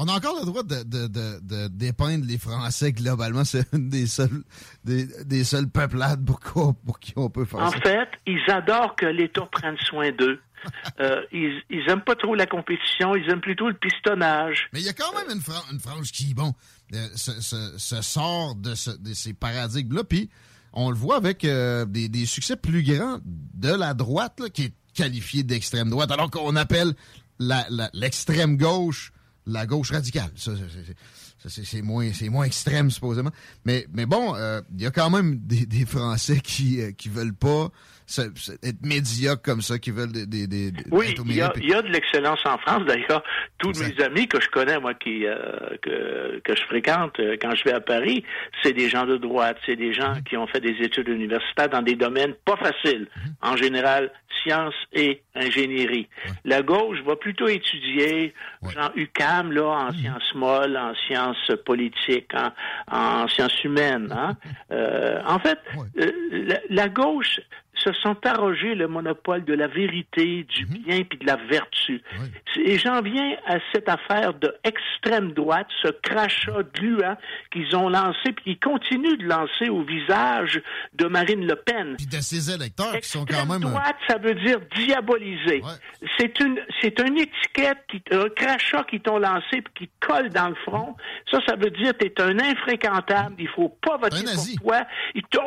On 0.00 0.06
a 0.06 0.12
encore 0.12 0.36
le 0.38 0.46
droit 0.46 0.62
de, 0.62 0.84
de, 0.84 1.08
de, 1.08 1.68
dépeindre 1.68 2.24
les 2.24 2.38
Français 2.38 2.92
globalement. 2.92 3.44
C'est 3.44 3.64
une 3.72 3.88
des 3.88 4.06
seules, 4.06 4.44
des, 4.84 5.06
des 5.24 5.42
peuplades 5.74 6.24
pour, 6.24 6.38
pour, 6.86 7.00
qui 7.00 7.12
on 7.16 7.28
peut 7.28 7.44
faire 7.44 7.58
en 7.58 7.70
ça. 7.70 7.78
En 7.78 7.80
fait, 7.80 8.08
ils 8.24 8.48
adorent 8.48 8.94
que 8.94 9.06
l'État 9.06 9.48
prenne 9.50 9.76
soin 9.78 10.12
d'eux. 10.12 10.38
Euh, 11.00 11.22
ils, 11.32 11.62
ils 11.70 11.88
aiment 11.88 12.02
pas 12.04 12.16
trop 12.16 12.34
la 12.34 12.46
compétition, 12.46 13.14
ils 13.14 13.28
aiment 13.30 13.40
plutôt 13.40 13.68
le 13.68 13.74
pistonnage. 13.74 14.68
Mais 14.72 14.80
il 14.80 14.86
y 14.86 14.88
a 14.88 14.92
quand 14.92 15.12
même 15.16 15.30
une, 15.36 15.40
fran- 15.42 15.64
une 15.72 15.80
frange 15.80 16.10
qui, 16.12 16.34
bon, 16.34 16.52
euh, 16.94 17.06
se, 17.14 18.02
sort 18.02 18.54
de, 18.56 18.74
ce- 18.74 18.90
de 18.98 19.14
ces 19.14 19.32
paradigmes-là, 19.34 20.04
puis 20.04 20.28
on 20.72 20.90
le 20.90 20.96
voit 20.96 21.16
avec 21.16 21.44
euh, 21.44 21.84
des, 21.84 22.08
succès 22.26 22.56
plus 22.56 22.82
grands 22.82 23.18
de 23.24 23.68
la 23.72 23.94
droite, 23.94 24.40
qui 24.52 24.64
est 24.64 24.72
qualifiée 24.94 25.42
d'extrême 25.44 25.90
droite, 25.90 26.10
alors 26.10 26.30
qu'on 26.30 26.56
appelle 26.56 26.94
l'extrême 27.92 28.56
gauche 28.56 29.12
la 29.46 29.64
gauche 29.66 29.92
radicale. 29.92 30.30
Ça, 30.36 30.52
c'est- 31.48 31.80
moins, 31.82 32.10
extrême, 32.44 32.90
supposément. 32.90 33.30
Mais, 33.64 33.86
bon, 34.04 34.34
il 34.74 34.82
y 34.82 34.86
a 34.86 34.90
quand 34.90 35.08
même 35.08 35.38
des, 35.38 35.64
des 35.64 35.86
Français 35.86 36.40
qui, 36.40 36.82
euh, 36.82 36.92
qui 36.92 37.08
veulent 37.08 37.32
pas 37.34 37.70
être 38.62 38.84
médiocres 38.84 39.42
comme 39.42 39.60
ça, 39.62 39.78
qui 39.78 39.90
veulent 39.90 40.12
des, 40.12 40.26
des, 40.26 40.46
des- 40.46 40.72
Oui, 40.90 41.14
il 41.26 41.32
y, 41.32 41.36
y 41.36 41.74
a 41.74 41.82
de 41.82 41.88
l'excellence 41.88 42.40
en 42.44 42.58
France. 42.58 42.84
D'ailleurs, 42.86 43.22
tous 43.58 43.72
mes 43.80 44.02
amis 44.04 44.26
que 44.28 44.40
je 44.40 44.48
connais, 44.48 44.78
moi, 44.78 44.94
qui 44.94 45.26
euh, 45.26 45.36
que, 45.82 46.40
que 46.40 46.56
je 46.56 46.62
fréquente 46.64 47.18
euh, 47.20 47.36
quand 47.40 47.54
je 47.54 47.64
vais 47.64 47.72
à 47.72 47.80
Paris, 47.80 48.24
c'est 48.62 48.72
des 48.72 48.88
gens 48.88 49.04
de 49.06 49.16
droite, 49.16 49.58
c'est 49.66 49.76
des 49.76 49.92
gens 49.92 50.14
Mhm. 50.14 50.22
qui 50.24 50.36
ont 50.36 50.46
fait 50.46 50.60
des 50.60 50.76
études 50.82 51.08
universitaires 51.08 51.68
dans 51.68 51.82
des 51.82 51.94
domaines 51.96 52.34
pas 52.44 52.56
faciles. 52.56 53.08
Mhm. 53.16 53.34
En 53.42 53.56
général, 53.56 54.10
sciences 54.42 54.74
et 54.92 55.20
ingénierie. 55.34 56.08
La 56.44 56.62
gauche 56.62 56.98
va 57.04 57.16
plutôt 57.16 57.48
étudier, 57.48 58.32
genre 58.72 58.92
UCAM, 58.94 59.52
là, 59.52 59.64
en 59.66 59.86
Mhm. 59.88 59.98
sciences 59.98 60.34
molles, 60.34 60.76
en 60.76 60.94
sciences 61.06 61.52
politiques, 61.66 62.30
en, 62.34 62.52
en 63.24 63.28
sciences 63.28 63.62
humaines. 63.64 64.12
Hein? 64.16 64.36
Euh, 64.70 65.20
en 65.26 65.38
fait, 65.38 65.58
euh, 65.98 66.10
la, 66.30 66.58
la 66.68 66.88
gauche 66.88 67.40
se 67.84 67.92
sont 67.92 68.16
arrogés 68.24 68.74
le 68.74 68.88
monopole 68.88 69.44
de 69.44 69.54
la 69.54 69.66
vérité, 69.66 70.44
du 70.44 70.66
bien 70.66 71.02
puis 71.02 71.18
de 71.18 71.26
la 71.26 71.36
vertu. 71.36 72.02
Et 72.56 72.78
j'en 72.78 73.02
viens 73.02 73.36
à 73.46 73.56
cette 73.72 73.88
affaire 73.88 74.34
de 74.34 74.54
extrême 74.64 75.32
droite, 75.32 75.68
ce 75.82 75.88
crachat 75.88 76.62
gluant 76.74 77.16
qu'ils 77.52 77.74
ont 77.76 77.88
lancé 77.88 78.32
puis 78.34 78.44
qu'ils 78.44 78.58
continuent 78.58 79.16
de 79.16 79.26
lancer 79.26 79.68
au 79.68 79.82
visage 79.82 80.60
de 80.94 81.06
Marine 81.06 81.46
Le 81.46 81.56
Pen. 81.56 81.96
Puis 81.96 82.06
de 82.06 82.20
ces 82.20 82.50
électeurs 82.50 82.98
qui 83.00 83.08
sont 83.08 83.24
quand 83.24 83.46
même... 83.46 83.60
Droite, 83.60 83.96
ça 84.08 84.18
veut 84.18 84.34
dire 84.34 84.58
diaboliser. 84.76 85.62
C'est 86.18 86.38
une, 86.40 86.60
c'est 86.80 86.98
une 87.00 87.18
étiquette, 87.18 87.78
qui, 87.88 88.02
un 88.10 88.28
crachat 88.28 88.84
qui 88.84 89.00
t'ont 89.00 89.18
lancé 89.18 89.62
puis 89.62 89.72
qui 89.74 89.90
colle 90.00 90.30
dans 90.30 90.48
le 90.48 90.54
front. 90.66 90.96
Ça, 91.30 91.38
ça 91.46 91.56
veut 91.56 91.70
dire 91.70 91.92
t'es 91.98 92.20
un 92.20 92.38
infréquentable. 92.38 93.34
Il 93.38 93.48
faut 93.48 93.68
pas 93.68 93.96
voter 93.96 94.24
pour 94.24 94.44
toi. 94.62 94.86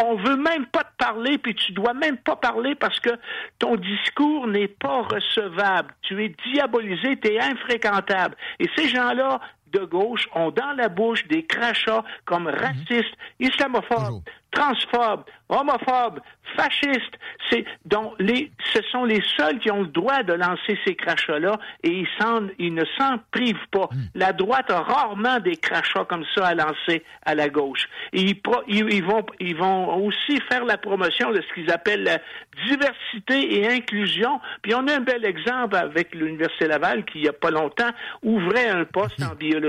On 0.03 0.15
veut 0.15 0.37
même 0.37 0.65
pas 0.67 0.83
te 0.83 0.95
parler 0.97 1.37
puis 1.37 1.55
tu 1.55 1.71
dois 1.73 1.93
même 1.93 2.17
pas 2.23 2.35
parler 2.35 2.75
parce 2.75 2.99
que 2.99 3.11
ton 3.59 3.75
discours 3.75 4.47
n'est 4.47 4.67
pas 4.67 5.01
recevable. 5.03 5.93
Tu 6.01 6.23
es 6.23 6.35
diabolisé, 6.51 7.19
tu 7.19 7.29
es 7.29 7.39
infréquentable. 7.39 8.35
Et 8.59 8.69
ces 8.75 8.87
gens-là 8.87 9.39
de 9.71 9.85
gauche 9.85 10.27
ont 10.35 10.51
dans 10.51 10.73
la 10.77 10.89
bouche 10.89 11.25
des 11.27 11.43
crachats 11.43 12.03
comme 12.25 12.47
racistes, 12.47 13.15
islamophobes, 13.39 14.21
transphobes, 14.51 15.23
homophobes, 15.47 16.19
fascistes. 16.57 17.17
C'est 17.49 17.63
donc 17.85 18.13
les, 18.19 18.51
ce 18.73 18.81
sont 18.91 19.05
les 19.05 19.21
seuls 19.37 19.59
qui 19.59 19.71
ont 19.71 19.81
le 19.81 19.87
droit 19.87 20.23
de 20.23 20.33
lancer 20.33 20.77
ces 20.85 20.95
crachats-là 20.95 21.57
et 21.83 21.89
ils, 21.89 22.73
ne 22.73 22.83
s'en 22.97 23.17
privent 23.31 23.67
pas. 23.71 23.87
La 24.13 24.33
droite 24.33 24.69
a 24.69 24.81
rarement 24.81 25.39
des 25.39 25.55
crachats 25.55 26.03
comme 26.05 26.25
ça 26.35 26.47
à 26.47 26.55
lancer 26.55 27.03
à 27.25 27.35
la 27.35 27.47
gauche. 27.47 27.87
Et 28.11 28.21
ils, 28.21 28.41
pro- 28.41 28.63
ils, 28.67 28.91
ils 28.93 29.03
vont, 29.03 29.25
ils 29.39 29.55
vont 29.55 30.05
aussi 30.05 30.39
faire 30.49 30.65
la 30.65 30.77
promotion 30.77 31.31
de 31.31 31.41
ce 31.41 31.53
qu'ils 31.53 31.71
appellent 31.71 32.03
la 32.03 32.19
diversité 32.67 33.59
et 33.59 33.69
inclusion. 33.69 34.41
Puis 34.61 34.75
on 34.75 34.85
a 34.87 34.95
un 34.95 34.99
bel 35.01 35.23
exemple 35.25 35.77
avec 35.77 36.13
l'Université 36.13 36.67
Laval 36.67 37.05
qui, 37.05 37.19
il 37.19 37.21
n'y 37.23 37.29
a 37.29 37.33
pas 37.33 37.51
longtemps, 37.51 37.91
ouvrait 38.21 38.67
un 38.67 38.83
poste 38.83 39.21
en 39.23 39.35
biologie 39.35 39.60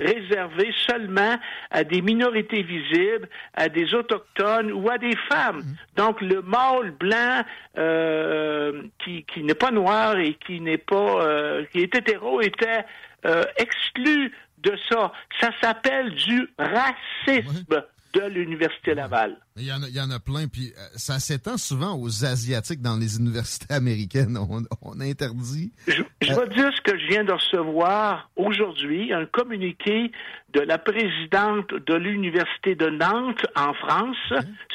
réservé 0.00 0.72
seulement 0.86 1.36
à 1.70 1.84
des 1.84 2.02
minorités 2.02 2.62
visibles, 2.62 3.28
à 3.54 3.68
des 3.68 3.94
autochtones 3.94 4.72
ou 4.72 4.90
à 4.90 4.98
des 4.98 5.16
femmes. 5.30 5.62
Donc 5.96 6.20
le 6.20 6.42
mâle 6.42 6.90
blanc 6.92 7.42
euh, 7.78 8.82
qui, 8.98 9.24
qui 9.24 9.42
n'est 9.42 9.54
pas 9.54 9.70
noir 9.70 10.18
et 10.18 10.34
qui 10.34 10.60
n'est 10.60 10.78
pas 10.78 11.24
euh, 11.24 11.64
qui 11.72 11.80
est 11.80 11.94
hétéro 11.94 12.40
était 12.40 12.84
euh, 13.26 13.44
exclu 13.56 14.32
de 14.58 14.76
ça. 14.88 15.12
Ça 15.40 15.50
s'appelle 15.60 16.14
du 16.14 16.48
racisme 16.58 17.84
de 18.12 18.22
l'Université 18.28 18.94
Laval. 18.94 19.36
Il 19.56 19.64
y, 19.64 19.72
en 19.72 19.82
a, 19.82 19.88
il 19.88 19.94
y 19.94 20.00
en 20.00 20.10
a 20.10 20.18
plein, 20.18 20.48
puis 20.48 20.72
euh, 20.76 20.80
ça 20.96 21.18
s'étend 21.18 21.58
souvent 21.58 21.98
aux 21.98 22.24
Asiatiques 22.24 22.80
dans 22.80 22.96
les 22.96 23.18
universités 23.18 23.72
américaines. 23.72 24.38
On, 24.50 24.62
on 24.82 25.00
interdit. 25.00 25.72
Je, 25.86 26.02
je 26.20 26.32
vais 26.32 26.48
dire 26.48 26.70
ce 26.74 26.80
que 26.82 26.98
je 26.98 27.06
viens 27.08 27.24
de 27.24 27.32
recevoir 27.32 28.30
aujourd'hui, 28.36 29.12
un 29.12 29.26
communiqué 29.26 30.10
de 30.52 30.60
la 30.60 30.78
présidente 30.78 31.72
de 31.72 31.94
l'Université 31.94 32.74
de 32.74 32.88
Nantes 32.88 33.46
en 33.56 33.72
France. 33.74 34.16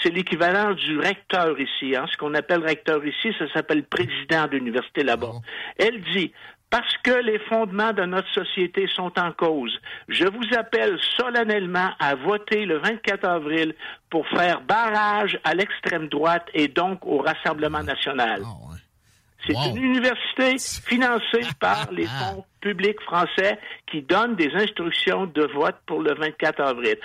C'est 0.01 0.13
l'équivalent 0.13 0.73
du 0.73 0.99
recteur 0.99 1.59
ici. 1.59 1.95
Hein. 1.95 2.05
Ce 2.11 2.17
qu'on 2.17 2.33
appelle 2.33 2.63
recteur 2.63 3.05
ici, 3.05 3.29
ça 3.37 3.45
s'appelle 3.53 3.83
président 3.83 4.47
de 4.47 4.57
l'université 4.57 5.03
là-bas. 5.03 5.33
Elle 5.77 6.01
dit, 6.13 6.31
parce 6.69 6.97
que 7.03 7.11
les 7.11 7.39
fondements 7.39 7.93
de 7.93 8.03
notre 8.03 8.29
société 8.33 8.87
sont 8.93 9.11
en 9.17 9.31
cause, 9.31 9.79
je 10.09 10.25
vous 10.25 10.57
appelle 10.57 10.97
solennellement 11.17 11.91
à 11.99 12.15
voter 12.15 12.65
le 12.65 12.79
24 12.79 13.25
avril 13.25 13.73
pour 14.09 14.27
faire 14.27 14.61
barrage 14.61 15.39
à 15.43 15.53
l'extrême 15.53 16.07
droite 16.07 16.47
et 16.53 16.67
donc 16.67 17.05
au 17.05 17.19
Rassemblement 17.19 17.83
national. 17.83 18.41
C'est 19.47 19.69
une 19.69 19.83
université 19.83 20.55
financée 20.85 21.47
par 21.59 21.89
les 21.91 22.05
fonds 22.05 22.45
publics 22.59 22.99
français 23.01 23.57
qui 23.89 24.01
donne 24.01 24.35
des 24.35 24.49
instructions 24.55 25.25
de 25.27 25.43
vote 25.53 25.75
pour 25.85 26.01
le 26.01 26.13
24 26.15 26.59
avril. 26.59 26.95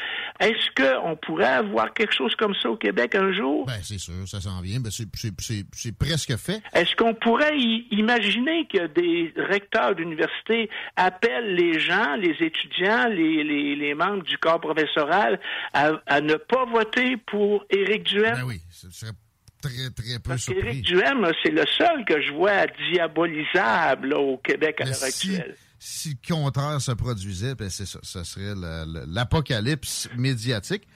Est-ce 0.41 0.71
qu'on 0.75 1.15
pourrait 1.17 1.45
avoir 1.45 1.93
quelque 1.93 2.15
chose 2.15 2.35
comme 2.37 2.55
ça 2.61 2.71
au 2.71 2.77
Québec 2.77 3.15
un 3.15 3.33
jour? 3.33 3.67
Ben, 3.67 3.79
c'est 3.83 3.99
sûr, 3.99 4.27
ça 4.27 4.41
s'en 4.41 4.61
vient. 4.63 4.81
Ben, 4.81 4.91
c'est- 4.91 5.93
presque 5.99 6.37
fait. 6.37 6.61
Est-ce 6.75 6.97
qu'on 6.97 7.15
pourrait 7.15 7.57
y- 7.59 7.87
imaginer 7.91 8.67
que 8.67 8.87
des 8.89 9.33
recteurs 9.37 9.95
d'université 9.95 10.69
appellent 10.97 11.55
les 11.55 11.79
gens, 11.79 12.17
les 12.17 12.35
étudiants, 12.41 13.09
les, 13.09 13.45
les- 13.45 13.77
les 13.77 13.95
membres 13.95 14.23
du 14.25 14.39
corps 14.39 14.61
professoral 14.61 15.39
à, 15.75 15.91
à 16.07 16.21
ne 16.21 16.35
pas 16.35 16.65
voter 16.65 17.17
pour 17.19 17.65
Éric 17.71 18.05
Duhem? 18.05 18.35
Ben 18.35 18.45
oui, 18.47 18.61
ce 18.71 18.91
serait 18.91 19.13
très, 19.62 19.90
très 19.90 20.18
peu 20.18 20.31
Parce 20.31 20.42
surpris. 20.42 20.62
qu'Éric 20.62 20.83
Duhem, 20.85 21.27
c'est 21.42 21.51
le 21.51 21.64
seul 21.79 22.05
que 22.07 22.20
je 22.20 22.33
vois 22.33 22.66
diabolisable 22.92 24.09
là, 24.09 24.18
au 24.18 24.37
Québec 24.38 24.81
à 24.81 24.85
l'heure 24.85 24.94
si, 24.94 25.05
actuelle. 25.37 25.57
si 25.79 26.18
le 26.22 26.35
contraire 26.35 26.81
se 26.81 26.92
produisait, 26.92 27.55
ben 27.55 27.70
c'est 27.70 27.87
ça. 27.87 27.98
Ce 28.03 28.22
serait 28.25 28.55
la- 28.55 28.85
la- 28.85 29.07
l'apocalypse 29.07 30.09
médiatique. 30.18 30.87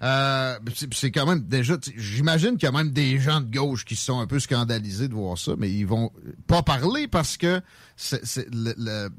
Euh, 0.00 0.56
c'est 0.76 0.94
c'est 0.94 1.10
quand 1.10 1.26
même 1.26 1.40
déjà, 1.40 1.74
j'imagine 1.96 2.52
qu'il 2.52 2.62
y 2.62 2.66
a 2.68 2.70
même 2.72 2.90
des 2.92 3.18
gens 3.18 3.40
de 3.40 3.50
gauche 3.52 3.84
qui 3.84 3.96
sont 3.96 4.20
un 4.20 4.28
peu 4.28 4.38
scandalisés 4.38 5.08
de 5.08 5.14
voir 5.14 5.36
ça, 5.36 5.54
mais 5.58 5.68
ils 5.70 5.86
vont 5.86 6.12
pas 6.46 6.62
parler 6.62 7.08
parce 7.08 7.36
que 7.36 7.60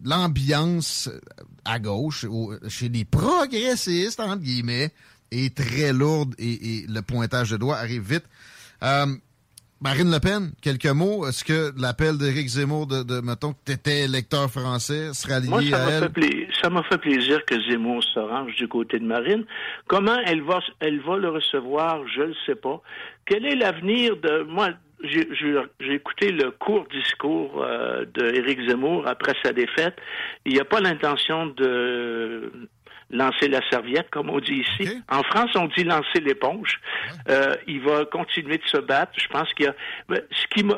l'ambiance 0.03 1.09
à 1.65 1.79
gauche, 1.79 2.23
au- 2.25 2.53
chez 2.67 2.89
les 2.89 3.05
progressistes, 3.05 4.19
entre 4.19 4.41
guillemets, 4.41 4.91
est 5.31 5.55
très 5.55 5.93
lourde 5.93 6.33
et, 6.37 6.77
et 6.83 6.85
le 6.87 7.01
pointage 7.01 7.51
de 7.51 7.57
doigt 7.57 7.77
arrive 7.77 8.03
vite. 8.13 8.23
Euh, 8.83 9.05
Marine 9.81 10.11
Le 10.11 10.19
Pen, 10.19 10.51
quelques 10.61 10.87
mots. 10.87 11.25
Est-ce 11.27 11.43
que 11.45 11.71
l'appel 11.79 12.17
d'Éric 12.17 12.47
Zemmour 12.49 12.85
de, 12.87 13.03
de 13.03 13.21
mettons, 13.21 13.53
que 13.53 13.59
tu 13.65 13.71
étais 13.71 14.01
électeur 14.01 14.49
français 14.49 15.13
sera 15.13 15.39
lié 15.39 15.47
Moi, 15.47 15.61
ça 15.63 15.85
à 15.85 15.91
elle? 15.91 16.09
pla- 16.09 16.27
ça 16.61 16.69
m'a 16.69 16.83
fait 16.83 16.97
plaisir 16.97 17.43
que 17.45 17.55
Zemmour 17.69 18.03
se 18.03 18.19
range 18.19 18.55
du 18.57 18.67
côté 18.67 18.99
de 18.99 19.05
Marine. 19.05 19.45
Comment 19.87 20.17
elle 20.25 20.41
va, 20.41 20.59
elle 20.81 20.99
va 21.01 21.15
le 21.17 21.29
recevoir, 21.29 22.01
je 22.13 22.23
ne 22.23 22.33
sais 22.45 22.55
pas. 22.55 22.81
Quel 23.25 23.45
est 23.45 23.55
l'avenir 23.55 24.17
de... 24.17 24.43
Moi, 24.43 24.71
j'ai 25.01 25.93
écouté 25.93 26.33
le 26.33 26.51
court 26.51 26.85
discours 26.91 27.63
euh, 27.63 28.03
d'Éric 28.13 28.59
Zemmour 28.67 29.07
après 29.07 29.33
sa 29.41 29.53
défaite. 29.53 29.95
Il 30.45 30.51
n'y 30.51 30.59
a 30.59 30.65
pas 30.65 30.81
l'intention 30.81 31.45
de 31.45 32.51
lancer 33.09 33.47
la 33.47 33.61
serviette, 33.69 34.09
comme 34.09 34.29
on 34.29 34.39
dit 34.39 34.63
ici. 34.65 35.01
En 35.09 35.23
France, 35.23 35.51
on 35.55 35.67
dit 35.67 35.83
lancer 35.83 36.19
l'éponge. 36.21 36.79
Euh, 37.29 37.55
il 37.67 37.81
va 37.81 38.05
continuer 38.05 38.57
de 38.57 38.67
se 38.67 38.77
battre. 38.77 39.13
Je 39.17 39.27
pense 39.27 39.51
qu'il 39.53 39.65
y 39.65 39.69
a... 39.69 39.75
Ce 40.31 40.47
qui 40.53 40.63
m'a... 40.63 40.77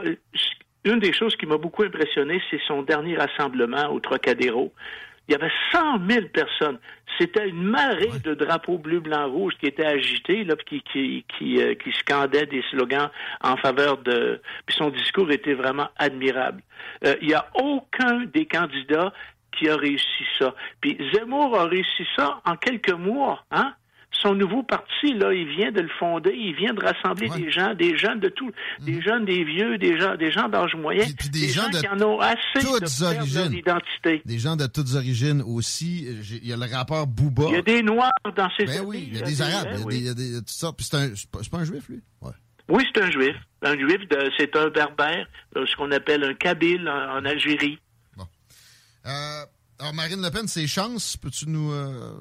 Une 0.83 0.99
des 0.99 1.13
choses 1.13 1.35
qui 1.35 1.45
m'a 1.45 1.57
beaucoup 1.57 1.83
impressionné, 1.83 2.41
c'est 2.49 2.59
son 2.67 2.81
dernier 2.81 3.15
rassemblement 3.15 3.91
au 3.91 3.99
Trocadéro. 3.99 4.73
Il 5.27 5.33
y 5.33 5.35
avait 5.35 5.51
100 5.71 6.07
000 6.09 6.27
personnes. 6.33 6.79
C'était 7.19 7.47
une 7.47 7.63
marée 7.63 8.09
de 8.23 8.33
drapeaux 8.33 8.79
bleu, 8.79 8.99
blanc, 8.99 9.29
rouge 9.29 9.53
qui 9.59 9.67
étaient 9.67 9.85
agités, 9.85 10.43
là, 10.43 10.55
qui, 10.67 10.81
qui, 10.81 11.23
qui, 11.37 11.61
euh, 11.61 11.75
qui 11.75 11.91
scandaient 11.91 12.47
des 12.47 12.63
slogans 12.71 13.09
en 13.41 13.57
faveur 13.57 13.97
de... 13.99 14.41
Puis 14.65 14.75
son 14.75 14.89
discours 14.89 15.29
était 15.31 15.53
vraiment 15.53 15.89
admirable. 15.97 16.63
Euh, 17.05 17.15
il 17.21 17.27
n'y 17.27 17.33
a 17.35 17.47
aucun 17.53 18.25
des 18.33 18.47
candidats 18.47 19.13
qui 19.57 19.69
a 19.69 19.75
réussi 19.75 20.23
ça. 20.39 20.53
Puis 20.81 20.97
Zemmour 21.13 21.59
a 21.59 21.65
réussi 21.67 22.03
ça 22.15 22.41
en 22.45 22.55
quelques 22.55 22.91
mois, 22.93 23.43
hein? 23.51 23.73
son 24.13 24.35
nouveau 24.35 24.61
parti, 24.61 25.13
là, 25.13 25.33
il 25.33 25.47
vient 25.47 25.71
de 25.71 25.79
le 25.81 25.89
fonder, 25.97 26.31
il 26.35 26.53
vient 26.53 26.73
de 26.73 26.83
rassembler 26.83 27.29
des 27.29 27.49
gens, 27.49 27.73
des 27.73 27.97
jeunes 27.97 28.19
de 28.19 28.27
tout, 28.27 28.51
Mhm. 28.79 28.85
des 28.85 29.01
jeunes, 29.01 29.25
des 29.25 29.43
vieux, 29.45 29.77
des 29.77 29.97
gens, 29.99 30.15
des 30.15 30.29
gens 30.31 30.49
d'âge 30.49 30.75
moyen, 30.75 31.05
des 31.31 31.47
gens 31.47 31.69
de 31.69 31.77
qui 31.79 31.87
en 31.87 31.99
ont 32.01 32.19
assez 32.19 32.37
de 32.59 32.85
toutes 32.85 33.01
origines. 33.17 33.53
identité. 33.53 34.21
Des 34.25 34.37
gens 34.37 34.55
de 34.57 34.67
toutes 34.67 34.93
origines 34.95 35.41
aussi. 35.41 36.05
Il 36.43 36.45
y 36.47 36.51
a 36.53 36.57
le 36.57 36.65
rappeur 36.75 37.07
Booba. 37.07 37.45
Il 37.49 37.53
y 37.53 37.57
a 37.57 37.61
des 37.61 37.81
Noirs 37.81 38.11
dans 38.35 38.49
ces 38.57 38.65
Ben 38.65 38.81
oui, 38.85 39.07
il 39.11 39.17
y 39.17 39.21
a 39.21 39.25
des 39.25 39.41
Arabes, 39.41 39.67
il 39.91 40.03
y 40.05 40.09
a 40.09 40.13
des, 40.13 40.27
il 40.27 40.33
y 40.35 40.37
a 40.37 40.41
ça. 40.45 40.71
Puis 40.73 40.85
c'est 40.85 40.97
un, 40.97 41.15
c'est 41.15 41.31
pas, 41.49 41.57
un 41.59 41.63
juif, 41.63 41.87
lui? 41.87 42.01
Ouais. 42.21 42.31
Oui, 42.67 42.83
c'est 42.93 43.01
un 43.01 43.09
juif. 43.09 43.35
Un 43.63 43.77
juif, 43.77 44.07
de- 44.09 44.29
c'est 44.37 44.55
un 44.57 44.67
berbère, 44.69 45.25
euh, 45.55 45.65
ce 45.65 45.75
qu'on 45.77 45.91
appelle 45.91 46.23
un 46.25 46.33
kabyle 46.33 46.87
en, 46.87 47.17
en 47.19 47.25
Algérie. 47.25 47.79
Euh, 49.05 49.45
alors, 49.79 49.93
Marine 49.93 50.21
Le 50.21 50.29
Pen, 50.31 50.47
ses 50.47 50.67
chances, 50.67 51.17
peux-tu 51.17 51.47
nous, 51.49 51.71
euh, 51.71 52.13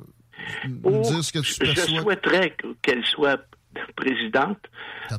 nous 0.69 0.81
Oh, 0.85 1.01
dire 1.03 1.23
ce 1.25 1.33
que 1.33 1.41
tu 1.41 1.53
je 1.53 1.59
perçois? 1.75 2.01
souhaiterais 2.03 2.51
que- 2.51 2.75
qu'elle 2.83 3.05
soit 3.05 3.45
présidente, 3.95 4.59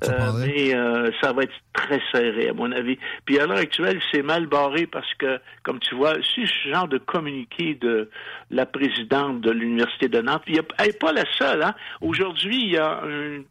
euh, 0.09 0.33
mais 0.45 0.73
ça 1.21 1.31
va 1.31 1.43
être 1.43 1.53
très 1.73 2.01
serré, 2.11 2.49
à 2.49 2.53
mon 2.53 2.69
avis. 2.73 2.97
Puis 3.25 3.39
à 3.39 3.45
l'heure 3.45 3.57
actuelle, 3.59 4.01
c'est 4.11 4.23
mal 4.23 4.45
barré 4.47 4.87
parce 4.87 5.11
que, 5.15 5.39
comme 5.63 5.79
tu 5.79 5.95
vois, 5.95 6.15
si 6.33 6.45
ce 6.47 6.69
genre 6.69 6.87
de 6.87 6.97
communiqué 6.97 7.75
de 7.75 8.09
la 8.49 8.65
présidente 8.65 9.39
de 9.41 9.51
l'Université 9.51 10.09
de 10.09 10.19
Nantes, 10.21 10.43
elle 10.47 10.55
n'est 10.87 10.93
pas 10.93 11.13
la 11.13 11.23
seule. 11.37 11.63
Hein? 11.63 11.75
Aujourd'hui, 12.01 12.57
il 12.65 12.71
y 12.71 12.77
a 12.77 13.01
un- 13.03 13.43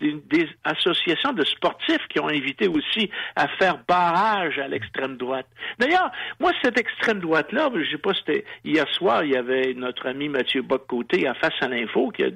des, 0.00 0.48
associations 0.64 1.32
de 1.32 1.44
sportifs 1.44 2.06
qui 2.08 2.20
ont 2.20 2.28
invité 2.28 2.68
aussi 2.68 3.10
à 3.36 3.48
faire 3.48 3.78
barrage 3.86 4.58
à 4.58 4.68
l'extrême 4.68 5.16
droite. 5.16 5.46
D'ailleurs, 5.78 6.10
moi, 6.40 6.52
cette 6.62 6.78
extrême 6.78 7.20
droite-là, 7.20 7.70
je 7.74 7.90
sais 7.90 7.98
pas, 7.98 8.12
c'était 8.14 8.44
hier 8.64 8.86
soir, 8.88 9.24
il 9.24 9.32
y 9.32 9.36
avait 9.36 9.74
notre 9.74 10.06
ami 10.06 10.28
Mathieu 10.28 10.62
Bock-Côté 10.62 11.26
à 11.26 11.34
Face 11.34 11.54
à 11.60 11.68
l'info 11.68 12.10
qui 12.10 12.24
a, 12.24 12.28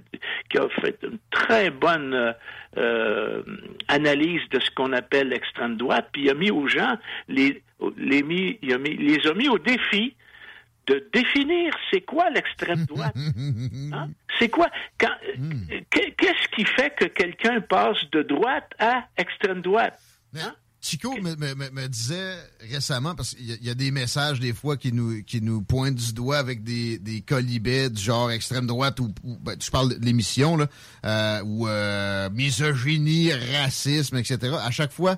qui 0.51 0.59
a 0.59 0.69
fait 0.81 0.99
une 1.03 1.19
très 1.31 1.71
bonne 1.71 2.15
euh, 2.15 2.33
euh, 2.79 3.43
analyse 3.89 4.43
de 4.51 4.61
ce 4.61 4.71
qu'on 4.71 4.93
appelle 4.93 5.29
l'extrême 5.29 5.77
droite, 5.77 6.09
puis 6.13 6.23
il 6.23 6.31
a 6.31 6.35
mis 6.35 6.51
aux 6.51 6.67
gens, 6.69 6.97
les, 7.29 7.63
les, 7.97 8.23
mis, 8.23 8.59
il 8.63 8.73
a 8.73 8.79
mis, 8.79 8.97
les 8.97 9.27
a 9.27 9.35
mis 9.35 9.49
au 9.49 9.59
défi 9.59 10.15
de 10.87 11.09
définir 11.13 11.73
c'est 11.93 12.01
quoi 12.03 12.29
l'extrême 12.31 12.85
droite. 12.87 13.15
Hein? 13.93 14.11
C'est 14.39 14.49
quoi? 14.49 14.69
Quand 14.99 15.11
qu'est- 15.91 16.13
qu'est-ce 16.17 16.49
qui 16.57 16.65
fait 16.65 16.95
que 16.99 17.05
quelqu'un 17.05 17.61
passe 17.61 17.99
de 18.13 18.23
droite 18.23 18.71
à 18.79 19.05
extrême 19.17 19.61
droite? 19.63 20.01
Hein? 20.37 20.55
Chico 20.81 21.15
me, 21.21 21.37
me- 21.37 21.55
me- 21.55 21.71
me 21.71 21.87
disait 21.87 22.35
récemment, 22.69 23.15
parce 23.15 23.35
qu'il 23.35 23.47
y, 23.49 23.53
a- 23.53 23.57
il 23.61 23.67
y 23.67 23.71
a 23.71 23.75
des 23.75 23.93
messages 23.93 24.41
des 24.41 24.53
fois 24.53 24.77
qui 24.77 24.93
nous, 24.93 25.23
qui 25.23 25.41
nous 25.41 25.63
pointent 25.63 25.95
du 25.95 26.13
doigt 26.13 26.39
avec 26.39 26.65
des, 26.65 26.99
des 26.99 27.21
colibets 27.21 27.89
du 27.89 28.03
genre 28.03 28.33
extrême 28.33 28.67
droite 28.67 28.99
ou, 28.99 29.15
ou- 29.23 29.37
ben, 29.39 29.55
je 29.63 29.71
parle 29.71 29.97
de 29.97 30.05
l'émission, 30.05 30.57
là, 30.57 30.67
euh, 31.05 31.43
ou 31.45 31.69
euh, 31.69 32.29
misogynie, 32.31 33.33
racisme, 33.33 34.17
etc. 34.17 34.57
À 34.61 34.73
chaque 34.73 34.93
fois, 34.93 35.17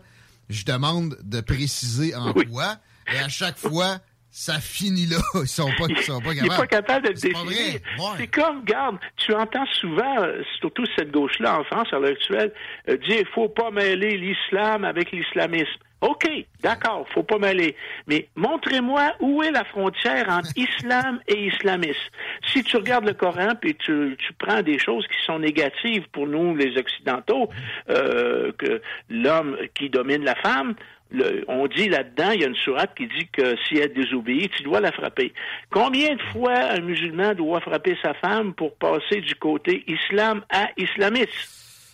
je 0.51 0.65
demande 0.67 1.17
de 1.23 1.41
préciser 1.41 2.15
en 2.15 2.35
quoi, 2.35 2.77
et 3.11 3.19
à 3.19 3.29
chaque 3.31 3.57
fois, 3.59 4.01
ça 4.37 4.59
finit 4.59 5.07
là. 5.07 5.19
Ils 5.43 5.47
sont 5.47 5.71
pas, 5.79 5.87
ils 5.89 5.97
sont 5.99 6.21
pas 6.21 6.33
Il 6.33 6.41
capables. 6.43 6.61
pas 6.61 6.67
capable 6.67 7.05
de 7.05 7.09
le 7.11 7.15
définir. 7.15 7.75
Ouais. 7.99 8.05
C'est 8.19 8.27
comme, 8.27 8.65
garde, 8.65 8.99
tu 9.17 9.33
entends 9.33 9.65
souvent, 9.81 10.23
euh, 10.25 10.43
surtout 10.59 10.85
cette 10.97 11.13
gauche-là 11.13 11.61
en 11.61 11.65
France 11.65 11.87
à 11.93 12.01
l'heure 12.01 12.11
actuelle, 12.11 12.53
euh, 12.89 12.97
dire 12.97 13.21
il 13.21 13.27
faut 13.33 13.49
pas 13.49 13.71
mêler 13.71 14.17
l'islam 14.17 14.85
avec 14.85 15.13
l'islamisme. 15.13 15.79
OK, 16.01 16.29
d'accord, 16.63 17.07
faut 17.15 17.23
pas 17.23 17.39
mêler. 17.39 17.77
Mais 18.09 18.29
montrez-moi 18.35 19.15
où 19.21 19.43
est 19.45 19.53
la 19.53 19.65
frontière 19.65 20.29
entre 20.29 20.51
islam 20.57 21.21
et 21.29 21.47
islamisme. 21.47 22.11
Si 22.49 22.65
tu 22.65 22.77
regardes 22.77 23.07
le 23.07 23.15
Coran 23.15 23.55
puis 23.59 23.77
tu, 23.77 24.17
tu 24.19 24.33
prends 24.35 24.63
des 24.63 24.81
choses 24.81 25.07
qui 25.07 25.25
sont 25.25 25.39
négatives 25.39 26.07
pour 26.13 26.27
nous, 26.27 26.57
les 26.57 26.77
Occidentaux, 26.77 27.49
euh, 27.89 28.51
que 28.59 28.83
l'homme 29.09 29.57
qui 29.75 29.89
domine 29.89 30.25
la 30.25 30.35
femme, 30.35 30.75
le- 31.11 31.45
on 31.49 31.67
dit 31.69 31.89
là-dedans, 31.89 32.31
il 32.33 32.41
y 32.41 32.45
a 32.45 32.49
une 32.49 32.57
sourate 32.57 32.95
qui 32.97 33.07
dit 33.07 33.29
que 33.33 33.55
si 33.69 33.77
elle 33.77 33.93
désobéit, 33.93 34.51
tu 34.57 34.63
dois 34.65 34.81
la 34.81 34.91
frapper. 34.93 35.33
Combien 35.71 36.15
de 36.17 36.23
fois 36.33 36.55
un 36.73 36.81
musulman 36.81 37.35
doit 37.35 37.61
frapper 37.61 37.97
sa 38.03 38.15
femme 38.15 38.55
pour 38.55 38.75
passer 38.77 39.21
du 39.21 39.35
côté 39.37 39.85
islam 39.87 40.45
à 40.51 40.69
islamisme? 40.77 41.31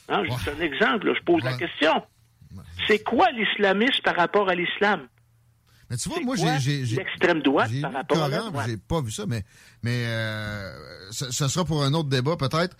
Hein, 0.08 0.22
C'est 0.44 0.50
un 0.52 0.60
exemple, 0.60 1.06
là, 1.08 1.14
je 1.18 1.22
pose 1.24 1.42
la 1.44 1.50
question. 1.58 2.02
C'est 2.86 3.02
quoi 3.04 3.30
l'islamisme 3.32 4.00
par 4.02 4.16
rapport 4.16 4.48
à 4.48 4.54
l'islam? 4.54 5.06
Mais 5.88 5.96
tu 5.96 6.08
vois, 6.08 6.20
moi, 6.20 6.36
j'ai- 6.36 6.84
l'extrême 6.96 7.42
droite 7.42 7.70
par 7.82 7.92
rapport 7.92 8.22
à 8.22 8.28
la 8.28 8.36
droite? 8.50 8.66
J'ai 8.68 8.76
pas 8.76 9.00
vu 9.02 9.10
ça, 9.10 9.24
mais, 9.28 9.42
mais 9.82 10.04
euh, 10.06 10.70
ce, 11.10 11.30
ce 11.32 11.48
sera 11.48 11.64
pour 11.64 11.82
un 11.84 11.92
autre 11.94 12.08
débat, 12.08 12.36
peut-être. 12.36 12.76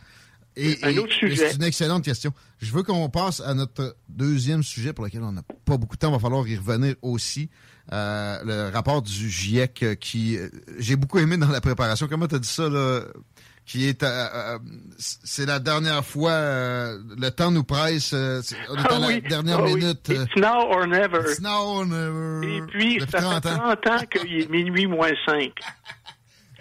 Et, 0.57 0.79
Un 0.83 0.97
autre 0.99 1.13
sujet. 1.13 1.49
C'est 1.51 1.57
une 1.57 1.63
excellente 1.63 2.05
question. 2.05 2.33
Je 2.61 2.73
veux 2.73 2.83
qu'on 2.83 3.09
passe 3.09 3.41
à 3.41 3.55
notre 3.55 3.97
deuxième 4.09 4.63
sujet 4.63 4.93
pour 4.93 5.05
lequel 5.05 5.23
on 5.23 5.33
n'a 5.33 5.43
pas 5.65 5.77
beaucoup 5.77 5.95
de 5.97 6.01
temps. 6.01 6.09
Il 6.11 6.15
va 6.15 6.19
falloir 6.19 6.47
y 6.49 6.57
revenir 6.57 6.95
aussi. 7.03 7.49
Euh, 7.93 8.39
le 8.45 8.73
rapport 8.75 9.03
du 9.03 9.31
GIEC 9.31 9.83
euh, 9.83 9.95
qui... 9.95 10.37
euh, 10.37 10.49
J'ai 10.79 10.97
beaucoup 10.97 11.19
aimé 11.19 11.37
dans 11.37 11.49
la 11.49 11.61
préparation. 11.61 12.07
Comment 12.09 12.27
tu 12.29 12.35
as 12.37 12.39
dit 12.39 12.49
ça, 12.49 12.69
là? 12.69 13.03
Qui 13.67 13.87
est... 13.87 14.03
euh, 14.03 14.59
c'est 14.99 15.47
la 15.47 15.59
dernière 15.61 16.05
fois... 16.05 16.31
euh, 16.33 16.99
le 17.17 17.31
temps 17.31 17.51
nous 17.51 17.65
presse. 17.65 18.13
euh, 18.13 18.43
on 18.69 18.77
est 18.77 18.81
Ah 18.89 18.95
à 18.95 18.99
la 18.99 19.07
oui, 19.09 19.23
dernière 19.23 19.59
ah 19.61 19.65
oui. 19.65 19.75
minute. 19.75 20.09
euh, 20.11 20.25
It's 20.25 20.37
now 20.37 20.69
or 20.71 20.87
never. 20.87 21.21
It's 21.31 21.41
now 21.41 21.79
or 21.79 21.87
never. 21.87 22.47
Et 22.57 22.63
puis, 22.63 22.99
Depuis 22.99 23.01
ça 23.01 23.07
fait 23.07 23.41
30 23.41 23.47
ans. 23.47 23.77
30 23.77 23.87
ans 23.87 24.05
qu'il 24.07 24.41
est 24.41 24.49
minuit 24.51 24.87
moins 24.87 25.11
5. 25.27 25.53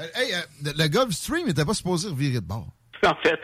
Euh, 0.01 0.05
Hey, 0.15 0.31
le- 0.63 0.71
le 0.81 0.87
Gulf 0.87 1.11
Stream 1.13 1.45
n'était 1.47 1.65
pas 1.65 1.73
supposé 1.73 2.07
revirer 2.07 2.35
de 2.35 2.45
bord. 2.45 2.69
En 3.07 3.15
fait, 3.23 3.39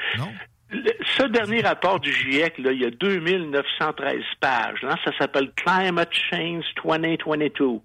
le- 0.71 0.91
ce 1.17 1.23
dernier 1.27 1.61
rapport 1.61 1.99
du 1.99 2.11
GIEC, 2.11 2.57
là, 2.57 2.71
il 2.71 2.81
y 2.81 2.85
a 2.85 2.89
2913 2.89 4.21
pages. 4.39 4.79
hein, 4.83 4.95
ça 5.05 5.11
s'appelle 5.17 5.51
Climate 5.55 6.11
Change 6.11 6.65
2022. 6.83 7.79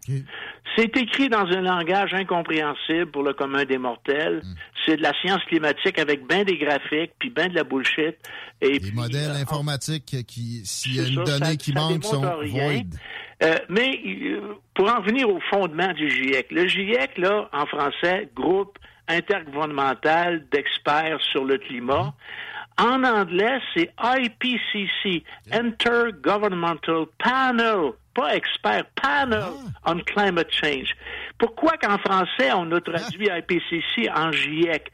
C'est 0.77 0.97
écrit 0.97 1.29
dans 1.29 1.47
un 1.47 1.61
langage 1.61 2.15
incompréhensible 2.15 3.07
pour 3.11 3.23
le 3.23 3.33
commun 3.35 3.65
des 3.65 3.79
mortels. 3.79 4.41
Hmm. 4.43 4.55
C'est 4.87 4.97
de 4.97 5.03
la 5.03 5.13
science 5.21 5.43
climatique 5.45 5.99
avec 5.99 6.27
bien 6.27 6.45
des 6.45 6.57
graphiques, 6.57 7.13
puis 7.19 7.31
bien 7.31 7.49
de 7.49 7.55
la 7.55 7.65
bullshit. 7.65 8.17
Et 8.61 8.79
Des 8.79 8.81
puis, 8.81 8.93
modèles 8.93 9.31
euh, 9.33 9.43
informatiques 9.43 10.17
qui, 10.27 10.63
s'il 10.65 10.97
y 10.97 11.01
a 11.01 11.09
une 11.09 11.25
ça, 11.27 11.39
donnée 11.39 11.51
ça- 11.53 11.57
qui 11.57 11.73
ça 11.73 11.81
manque, 11.81 12.05
sont. 12.05 12.25
Euh, 13.43 13.57
mais 13.71 13.99
euh, 14.07 14.41
pour 14.75 14.93
en 14.95 15.01
venir 15.01 15.29
au 15.29 15.41
fondement 15.51 15.93
du 15.95 16.09
GIEC, 16.11 16.51
le 16.51 16.67
GIEC, 16.67 17.17
là, 17.19 17.49
en 17.53 17.65
français, 17.67 18.29
groupe 18.35 18.79
intergouvernemental 19.11 20.45
d'experts 20.51 21.21
sur 21.33 21.45
le 21.45 21.59
climat. 21.59 22.13
En 22.79 23.05
anglais, 23.05 23.59
c'est 23.75 23.91
IPCC, 24.03 25.23
Intergovernmental 25.53 27.07
Panel, 27.19 27.93
pas 28.15 28.35
expert, 28.35 28.85
Panel 29.01 29.43
on 29.87 29.99
Climate 29.99 30.51
Change. 30.53 30.95
Pourquoi 31.39 31.73
qu'en 31.77 31.99
français, 31.99 32.51
on 32.55 32.71
a 32.73 32.81
traduit 32.81 33.29
IPCC 33.29 34.11
en 34.15 34.31
GIEC? 34.33 34.91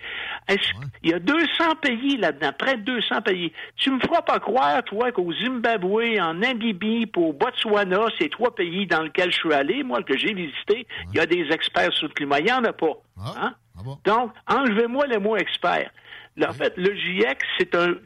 Est-ce- 0.48 0.72
Il 1.02 1.10
y 1.10 1.14
a 1.14 1.18
200 1.20 1.74
pays 1.80 2.16
là-dedans, 2.16 2.52
près 2.58 2.76
de 2.76 2.82
200 2.82 3.20
pays? 3.22 3.52
Tu 3.76 3.90
me 3.90 4.00
feras 4.00 4.22
pas 4.22 4.38
croire, 4.40 4.82
toi, 4.84 5.12
qu'au 5.12 5.32
Zimbabwe, 5.32 6.18
en 6.20 6.34
Namibie, 6.34 7.10
au 7.16 7.32
Botswana, 7.32 8.06
ces 8.18 8.28
trois 8.28 8.54
pays 8.54 8.86
dans 8.86 9.02
lesquels 9.02 9.30
je 9.32 9.36
suis 9.38 9.52
allé, 9.52 9.82
moi, 9.82 10.02
que 10.02 10.16
j'ai 10.16 10.34
visité, 10.34 10.86
il 11.12 11.16
y 11.16 11.20
a 11.20 11.26
des 11.26 11.46
experts 11.52 11.92
sur 11.92 12.08
le 12.08 12.14
climat. 12.14 12.38
Il 12.40 12.44
n'y 12.46 12.52
en 12.52 12.64
a 12.64 12.72
pas. 12.72 12.94
Hein? 13.42 13.54
Donc, 14.04 14.32
enlevez-moi 14.48 15.06
le 15.06 15.18
mot 15.18 15.36
expert. 15.36 15.90
En 16.44 16.52
fait, 16.52 16.74
le 16.76 16.94
GIEC, 16.94 17.38
c'est 17.58 17.74
une 17.74 17.98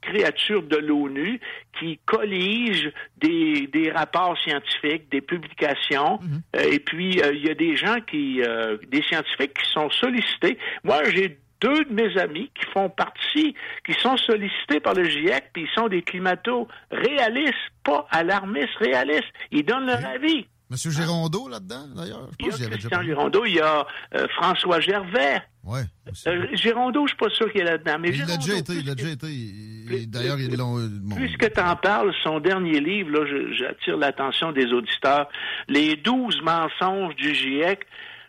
créature 0.00 0.62
de 0.62 0.76
l'ONU 0.76 1.40
qui 1.78 1.98
collige 2.06 2.92
des, 3.18 3.66
des 3.66 3.90
rapports 3.90 4.38
scientifiques, 4.38 5.10
des 5.10 5.20
publications, 5.20 6.20
euh, 6.54 6.60
et 6.60 6.78
puis 6.78 7.20
euh, 7.20 7.32
il 7.32 7.44
y 7.44 7.50
a 7.50 7.54
des 7.54 7.76
gens 7.76 7.96
qui, 8.06 8.40
euh, 8.42 8.76
des 8.88 9.02
scientifiques 9.02 9.54
qui 9.54 9.70
sont 9.72 9.90
sollicités. 9.90 10.58
Moi, 10.84 11.02
j'ai 11.10 11.38
deux 11.60 11.84
de 11.84 11.92
mes 11.92 12.16
amis 12.18 12.50
qui 12.54 12.66
font 12.66 12.88
partie, 12.88 13.54
qui 13.84 13.94
sont 13.94 14.16
sollicités 14.16 14.78
par 14.78 14.94
le 14.94 15.04
GIEC, 15.04 15.50
puis 15.52 15.62
ils 15.62 15.74
sont 15.74 15.88
des 15.88 16.02
climato 16.02 16.68
réalistes, 16.90 17.54
pas 17.82 18.06
alarmistes, 18.10 18.76
réalistes. 18.78 19.32
Ils 19.50 19.64
donnent 19.64 19.86
leur 19.86 20.04
avis. 20.06 20.46
Monsieur 20.68 20.90
Gérondeau, 20.90 21.48
là-dedans, 21.48 21.84
d'ailleurs? 21.94 22.28
Il 22.40 22.46
y 22.46 22.64
a 22.64 22.68
Christian. 22.68 23.02
Girondeau, 23.02 23.44
il 23.44 23.54
y 23.54 23.60
a 23.60 23.86
euh, 24.16 24.26
François 24.34 24.80
Gervais. 24.80 25.40
Ouais. 25.62 25.82
Euh, 26.26 26.46
Girondeau, 26.54 27.06
je 27.06 27.10
suis 27.10 27.16
pas 27.18 27.30
sûr 27.30 27.50
qu'il 27.52 27.60
est 27.60 27.64
là-dedans. 27.64 27.98
Mais 28.00 28.08
Il 28.08 28.18
l'a 28.18 28.26
Girondeau, 28.26 28.44
déjà 28.46 28.58
été, 28.58 28.72
il 28.74 28.86
l'a 28.86 28.94
déjà 28.96 29.10
été. 29.10 29.26
Il- 29.28 29.92
il- 29.92 30.10
D'ailleurs, 30.10 30.40
ils 30.40 30.56
l'ont. 30.56 30.76
bon, 31.02 31.14
Puisque 31.16 31.52
tu 31.52 31.60
en 31.60 31.76
parles, 31.76 32.12
son 32.24 32.40
dernier 32.40 32.80
livre, 32.80 33.10
là, 33.10 33.24
j'attire 33.56 33.96
l'attention 33.96 34.50
des 34.52 34.66
auditeurs, 34.72 35.28
Les 35.68 35.94
douze 35.96 36.40
mensonges 36.42 37.14
du 37.14 37.32
GIEC, 37.34 37.86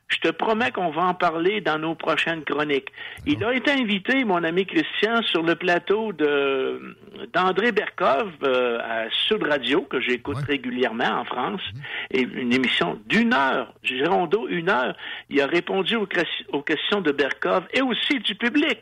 Je 0.09 0.19
te 0.19 0.29
promets 0.29 0.71
qu'on 0.71 0.89
va 0.89 1.03
en 1.03 1.13
parler 1.13 1.59
dans 1.59 1.77
nos 1.77 1.93
prochaines 1.93 2.43
chroniques. 2.43 2.89
Il 3.25 3.43
a 3.43 3.53
été 3.53 3.71
invité, 3.71 4.23
mon 4.23 4.41
ami 4.43 4.65
Christian, 4.65 5.21
sur 5.23 5.43
le 5.43 5.55
plateau 5.55 6.13
de 6.13 6.95
d'André 7.33 7.71
Berkov 7.71 8.31
euh, 8.43 8.79
à 8.79 9.09
Sud 9.09 9.43
Radio, 9.43 9.81
que 9.81 9.99
j'écoute 9.99 10.37
régulièrement 10.47 11.19
en 11.19 11.25
France, 11.25 11.61
et 12.11 12.21
une 12.21 12.53
émission 12.53 12.99
d'une 13.07 13.33
heure, 13.33 13.73
Girondo, 13.83 14.47
une 14.47 14.69
heure. 14.69 14.95
Il 15.29 15.41
a 15.41 15.47
répondu 15.47 15.95
aux, 15.95 16.05
questions 16.61 17.01
de 17.01 17.11
Berkov 17.11 17.65
et 17.73 17.81
aussi 17.81 18.19
du 18.19 18.35
public. 18.35 18.79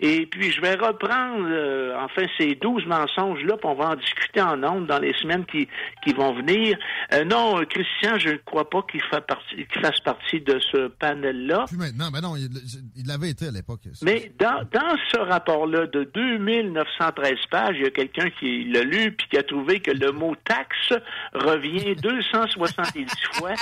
Et 0.00 0.26
puis, 0.26 0.50
je 0.50 0.60
vais 0.60 0.74
reprendre, 0.74 1.46
euh, 1.48 1.96
enfin, 1.98 2.26
ces 2.36 2.56
douze 2.56 2.84
mensonges-là, 2.86 3.56
puis 3.56 3.68
on 3.68 3.74
va 3.74 3.90
en 3.90 3.96
discuter 3.96 4.40
en 4.40 4.62
ondes 4.64 4.86
dans 4.86 4.98
les 4.98 5.14
semaines 5.14 5.46
qui, 5.46 5.68
qui 6.04 6.12
vont 6.12 6.34
venir. 6.34 6.76
Euh, 7.14 7.24
non, 7.24 7.64
Christian, 7.64 8.18
je 8.18 8.30
ne 8.30 8.36
crois 8.36 8.68
pas 8.68 8.82
qu'il 8.90 9.02
fasse 9.02 10.00
partie 10.00 10.40
de 10.40 10.57
ce 10.60 10.88
panel-là. 10.88 11.64
Puis 11.68 11.76
maintenant, 11.76 12.10
ben 12.10 12.20
non, 12.20 12.36
il 12.36 13.06
l'avait 13.06 13.30
été 13.30 13.48
à 13.48 13.50
l'époque. 13.50 13.80
Mais 14.02 14.32
dans, 14.38 14.62
dans 14.72 14.96
ce 15.12 15.18
rapport-là 15.18 15.86
de 15.86 16.04
2913 16.14 17.34
pages, 17.50 17.76
il 17.78 17.82
y 17.84 17.86
a 17.86 17.90
quelqu'un 17.90 18.30
qui 18.38 18.64
l'a 18.64 18.82
lu 18.82 19.12
puis 19.12 19.26
qui 19.30 19.36
a 19.38 19.42
trouvé 19.42 19.80
que 19.80 19.90
le 19.90 20.12
mot 20.12 20.34
taxe 20.44 20.92
revient 21.34 21.94
270 22.02 23.06
fois. 23.32 23.54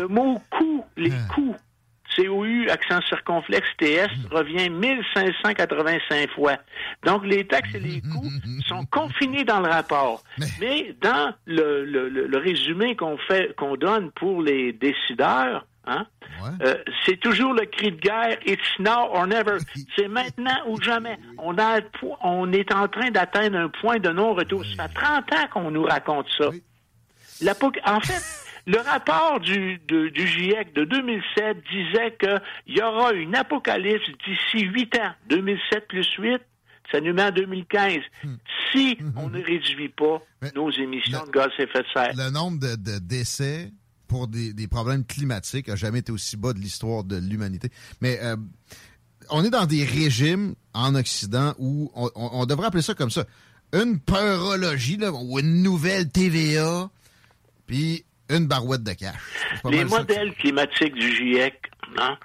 Le 0.00 0.08
mot 0.08 0.40
coût, 0.50 0.84
les 0.96 1.10
coûts, 1.34 1.56
COU, 2.16 2.68
accent 2.68 3.00
circonflexe, 3.08 3.66
TS, 3.78 4.08
revient 4.30 4.68
1585 4.68 6.30
fois. 6.34 6.58
Donc, 7.04 7.24
les 7.24 7.46
taxes 7.46 7.74
et 7.74 7.80
les 7.80 8.00
coûts 8.12 8.30
sont 8.66 8.84
confinés 8.86 9.44
dans 9.44 9.60
le 9.60 9.68
rapport. 9.68 10.22
Mais 10.60 10.94
dans 11.00 11.32
le, 11.46 11.84
le- 11.86 12.08
le- 12.10 12.26
le 12.26 12.38
résumé 12.38 12.96
qu'on 12.96 13.16
fait, 13.16 13.54
qu'on 13.56 13.76
donne 13.76 14.10
pour 14.12 14.42
les 14.42 14.72
décideurs, 14.74 15.66
hein, 15.86 16.06
euh, 16.62 16.74
c'est 17.06 17.18
toujours 17.20 17.52
le 17.54 17.66
cri 17.66 17.92
de 17.92 17.96
guerre, 17.96 18.38
it's 18.46 18.60
now 18.78 19.08
or 19.12 19.26
never. 19.26 19.58
C'est 19.96 20.08
maintenant 20.08 20.56
ou 20.68 20.80
jamais. 20.80 21.18
On, 21.38 21.56
a, 21.58 21.80
on 22.22 22.52
est 22.52 22.72
en 22.72 22.88
train 22.88 23.10
d'atteindre 23.10 23.58
un 23.58 23.68
point 23.68 23.98
de 23.98 24.10
non-retour. 24.10 24.64
Ça 24.76 24.88
fait 24.88 24.94
30 24.94 25.32
ans 25.34 25.48
qu'on 25.52 25.70
nous 25.70 25.84
raconte 25.84 26.26
ça. 26.38 26.50
En 27.84 28.00
fait, 28.00 28.22
le 28.66 28.78
rapport 28.78 29.40
du, 29.40 29.78
de- 29.88 30.08
du 30.08 30.26
GIEC 30.26 30.72
de 30.74 30.84
2007 30.84 31.56
disait 31.72 32.16
qu'il 32.20 32.76
y 32.76 32.80
aura 32.80 33.12
une 33.12 33.34
apocalypse 33.34 34.06
d'ici 34.24 34.64
8 34.66 34.96
ans. 34.98 35.12
2007 35.28 35.88
plus 35.88 36.06
8, 36.18 36.40
ça 36.92 37.00
nous 37.00 37.12
met 37.12 37.24
en 37.24 37.30
2015. 37.32 37.98
Si 38.72 38.98
on 39.16 39.28
ne 39.28 39.42
réduit 39.42 39.88
pas 39.88 40.22
nos 40.54 40.70
émissions 40.70 41.24
de 41.26 41.30
gaz 41.32 41.48
à 41.58 41.62
effet 41.62 41.80
de 41.80 41.86
serre. 41.92 42.12
Le 42.16 42.30
nombre 42.30 42.60
de, 42.60 42.76
de 42.76 42.98
décès 43.00 43.70
pour 44.12 44.28
des, 44.28 44.52
des 44.52 44.68
problèmes 44.68 45.04
climatiques 45.06 45.68
n'a 45.68 45.76
jamais 45.76 46.00
été 46.00 46.12
aussi 46.12 46.36
bas 46.36 46.52
de 46.52 46.58
l'histoire 46.58 47.02
de 47.02 47.16
l'humanité. 47.16 47.70
Mais 48.02 48.18
euh, 48.22 48.36
on 49.30 49.42
est 49.42 49.50
dans 49.50 49.64
des 49.66 49.84
régimes 49.84 50.54
en 50.74 50.94
Occident 50.94 51.54
où 51.58 51.90
on, 51.94 52.10
on- 52.14 52.30
on 52.42 52.46
devrait 52.46 52.66
appeler 52.66 52.82
ça 52.82 52.94
comme 52.94 53.10
ça. 53.10 53.24
Une 53.72 53.98
peurologie, 53.98 54.98
là, 54.98 55.10
ou 55.12 55.38
une 55.38 55.62
nouvelle 55.62 56.10
TVA, 56.10 56.90
puis 57.66 58.04
une 58.28 58.46
barouette 58.46 58.82
de 58.82 58.92
cash. 58.92 59.14
Les 59.70 59.84
modèles 59.86 60.34
climatiques 60.34 60.94
du 60.94 61.10
GIEC, 61.16 61.54
hein, 61.98 62.18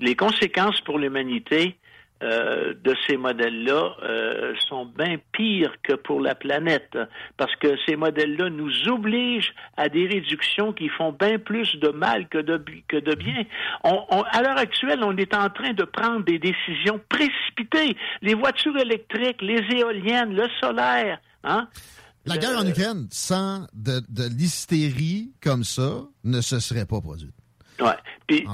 les 0.00 0.16
conséquences 0.16 0.80
pour 0.80 0.98
l'humanité 0.98 1.78
euh, 2.22 2.72
de 2.82 2.94
ces 3.06 3.16
modèles-là 3.16 3.94
euh, 4.02 4.54
sont 4.68 4.86
bien 4.86 5.16
pires 5.32 5.74
que 5.82 5.92
pour 5.94 6.20
la 6.20 6.34
planète, 6.34 6.96
parce 7.36 7.54
que 7.56 7.76
ces 7.86 7.96
modèles-là 7.96 8.48
nous 8.50 8.88
obligent 8.88 9.52
à 9.76 9.88
des 9.88 10.06
réductions 10.06 10.72
qui 10.72 10.88
font 10.88 11.12
bien 11.12 11.38
plus 11.38 11.76
de 11.76 11.88
mal 11.88 12.28
que 12.28 12.38
de, 12.38 12.62
que 12.88 12.96
de 12.96 13.14
bien. 13.14 13.44
On- 13.84 14.02
on- 14.10 14.22
à 14.22 14.42
l'heure 14.42 14.56
actuelle, 14.58 15.00
on 15.02 15.16
est 15.16 15.34
en 15.34 15.50
train 15.50 15.72
de 15.74 15.84
prendre 15.84 16.24
des 16.24 16.38
décisions 16.38 17.00
précipitées. 17.08 17.96
Les 18.22 18.34
voitures 18.34 18.76
électriques, 18.78 19.42
les 19.42 19.60
éoliennes, 19.76 20.34
le 20.34 20.48
solaire, 20.60 21.18
hein? 21.44 21.68
La 22.28 22.38
guerre 22.38 22.58
en 22.58 22.66
Ukraine, 22.66 23.06
sans 23.12 23.68
de, 23.72 24.00
de 24.08 24.24
l'hystérie 24.36 25.30
comme 25.40 25.62
ça, 25.62 26.00
ne 26.24 26.40
se 26.40 26.58
serait 26.58 26.84
pas 26.86 27.00
produite. 27.00 27.30
Ouais. 27.78 27.92
Puis, 28.26 28.44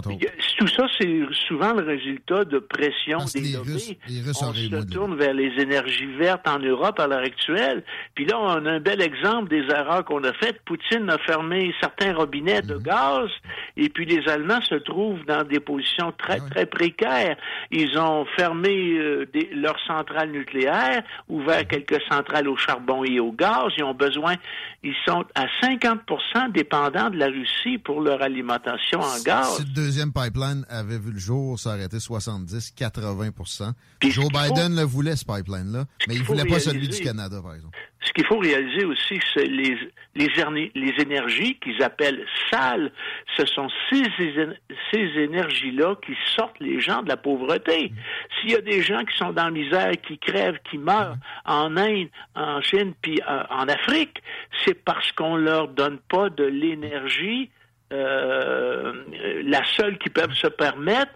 tout 0.56 0.66
ça, 0.68 0.86
c'est 1.00 1.20
souvent 1.48 1.72
le 1.72 1.84
résultat 1.84 2.44
de 2.44 2.58
pression 2.58 3.18
Parce 3.18 3.32
des 3.34 3.52
lobbies. 3.52 3.98
On 4.40 4.52
se 4.52 4.86
tourne 4.86 5.16
vers 5.16 5.34
les 5.34 5.52
énergies 5.60 6.06
vertes 6.18 6.46
en 6.48 6.58
Europe 6.58 6.98
à 7.00 7.06
l'heure 7.06 7.22
actuelle. 7.24 7.82
Puis 8.14 8.26
là, 8.26 8.38
on 8.40 8.66
a 8.66 8.70
un 8.72 8.80
bel 8.80 9.00
exemple 9.00 9.48
des 9.48 9.62
erreurs 9.70 10.04
qu'on 10.04 10.22
a 10.24 10.32
faites. 10.34 10.60
Poutine 10.64 11.08
a 11.10 11.18
fermé 11.18 11.72
certains 11.80 12.14
robinets 12.14 12.62
Mhm. 12.62 12.68
de 12.68 12.78
gaz, 12.78 13.28
et 13.76 13.88
puis 13.88 14.04
les 14.06 14.28
Allemands 14.28 14.60
se 14.62 14.74
trouvent 14.76 15.24
dans 15.26 15.44
des 15.44 15.60
positions 15.60 16.12
très, 16.18 16.38
Ah 16.44 16.50
très 16.50 16.66
précaires. 16.66 17.36
Ils 17.70 17.98
ont 17.98 18.24
fermé 18.36 18.98
euh, 18.98 19.26
des- 19.32 19.50
leurs 19.54 19.78
centrales 19.86 20.30
nucléaires, 20.30 21.02
Mhm. 21.28 21.36
ouvert 21.36 21.66
quelques 21.68 22.00
centrales 22.10 22.48
au 22.48 22.56
charbon 22.56 23.04
et 23.04 23.20
au 23.20 23.32
gaz. 23.32 23.72
Ils 23.78 23.84
ont 23.84 23.94
besoin, 23.94 24.34
ils 24.82 24.94
sont 25.06 25.24
à 25.34 25.46
50 25.60 26.52
dépendants 26.52 27.10
de 27.10 27.16
la 27.18 27.26
Russie 27.26 27.78
pour 27.78 28.00
leur 28.00 28.22
alimentation 28.22 29.00
en 29.00 29.22
gaz. 29.24 29.56
Si 29.56 29.62
le 29.64 29.74
deuxième 29.74 30.12
pipeline 30.12 30.41
avait 30.68 30.98
vu 30.98 31.12
le 31.12 31.18
jour, 31.18 31.58
ça 31.58 31.70
aurait 31.70 31.84
été 31.84 31.98
70-80 31.98 33.72
Joe 34.02 34.28
Biden 34.28 34.76
le 34.76 34.82
voulait, 34.82 35.16
ce 35.16 35.24
pipeline-là, 35.24 35.84
mais 36.08 36.14
il 36.14 36.24
faut 36.24 36.34
voulait 36.34 36.48
pas 36.48 36.60
celui 36.60 36.88
du 36.88 37.00
Canada, 37.00 37.40
par 37.42 37.54
exemple. 37.54 37.76
Ce 38.04 38.12
qu'il 38.12 38.26
faut 38.26 38.38
réaliser 38.38 38.84
aussi, 38.84 39.20
c'est 39.32 39.46
les, 39.46 39.78
les, 40.16 40.94
énergies 41.00 41.56
qu'ils 41.60 41.80
appellent 41.82 42.26
sales. 42.50 42.90
Ce 43.36 43.46
sont 43.46 43.68
ces, 43.88 44.02
éner- 44.18 44.58
ces 44.92 45.20
énergies-là 45.20 45.94
qui 46.04 46.12
sortent 46.34 46.58
les 46.58 46.80
gens 46.80 47.02
de 47.02 47.08
la 47.08 47.16
pauvreté. 47.16 47.92
S'il 48.40 48.50
y 48.50 48.56
a 48.56 48.60
des 48.60 48.82
gens 48.82 49.04
qui 49.04 49.16
sont 49.16 49.32
dans 49.32 49.44
la 49.44 49.50
misère, 49.52 49.92
qui 50.06 50.18
crèvent, 50.18 50.58
qui 50.68 50.78
meurent 50.78 51.16
en 51.44 51.76
Inde, 51.76 52.08
en 52.34 52.60
Chine, 52.60 52.92
puis 53.00 53.20
euh, 53.28 53.44
en 53.50 53.68
Afrique, 53.68 54.20
c'est 54.64 54.82
parce 54.84 55.12
qu'on 55.12 55.36
leur 55.36 55.68
donne 55.68 55.98
pas 56.08 56.28
de 56.28 56.44
l'énergie 56.44 57.50
euh, 57.92 59.42
la 59.44 59.62
seule 59.76 59.98
qu'ils 59.98 60.12
peuvent 60.12 60.34
se 60.34 60.46
permettre, 60.46 61.12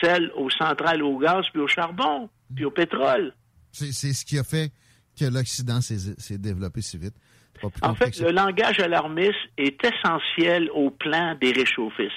celle 0.00 0.30
aux 0.36 0.50
centrales 0.50 1.02
au 1.02 1.18
gaz 1.18 1.44
puis 1.52 1.60
au 1.60 1.68
charbon 1.68 2.28
puis 2.54 2.64
au 2.64 2.70
pétrole. 2.70 3.32
C'est 3.72 3.92
ce 3.92 4.24
qui 4.24 4.38
a 4.38 4.44
fait 4.44 4.72
que 5.18 5.24
l'Occident 5.24 5.80
s'est 5.80 6.38
développé 6.38 6.80
si 6.82 6.98
vite. 6.98 7.14
En 7.82 7.94
fait, 7.94 8.18
le 8.20 8.30
langage 8.30 8.80
alarmiste 8.80 9.34
est 9.58 9.78
essentiel 9.84 10.70
au 10.72 10.90
plan 10.90 11.36
des 11.40 11.52
réchauffistes. 11.52 12.12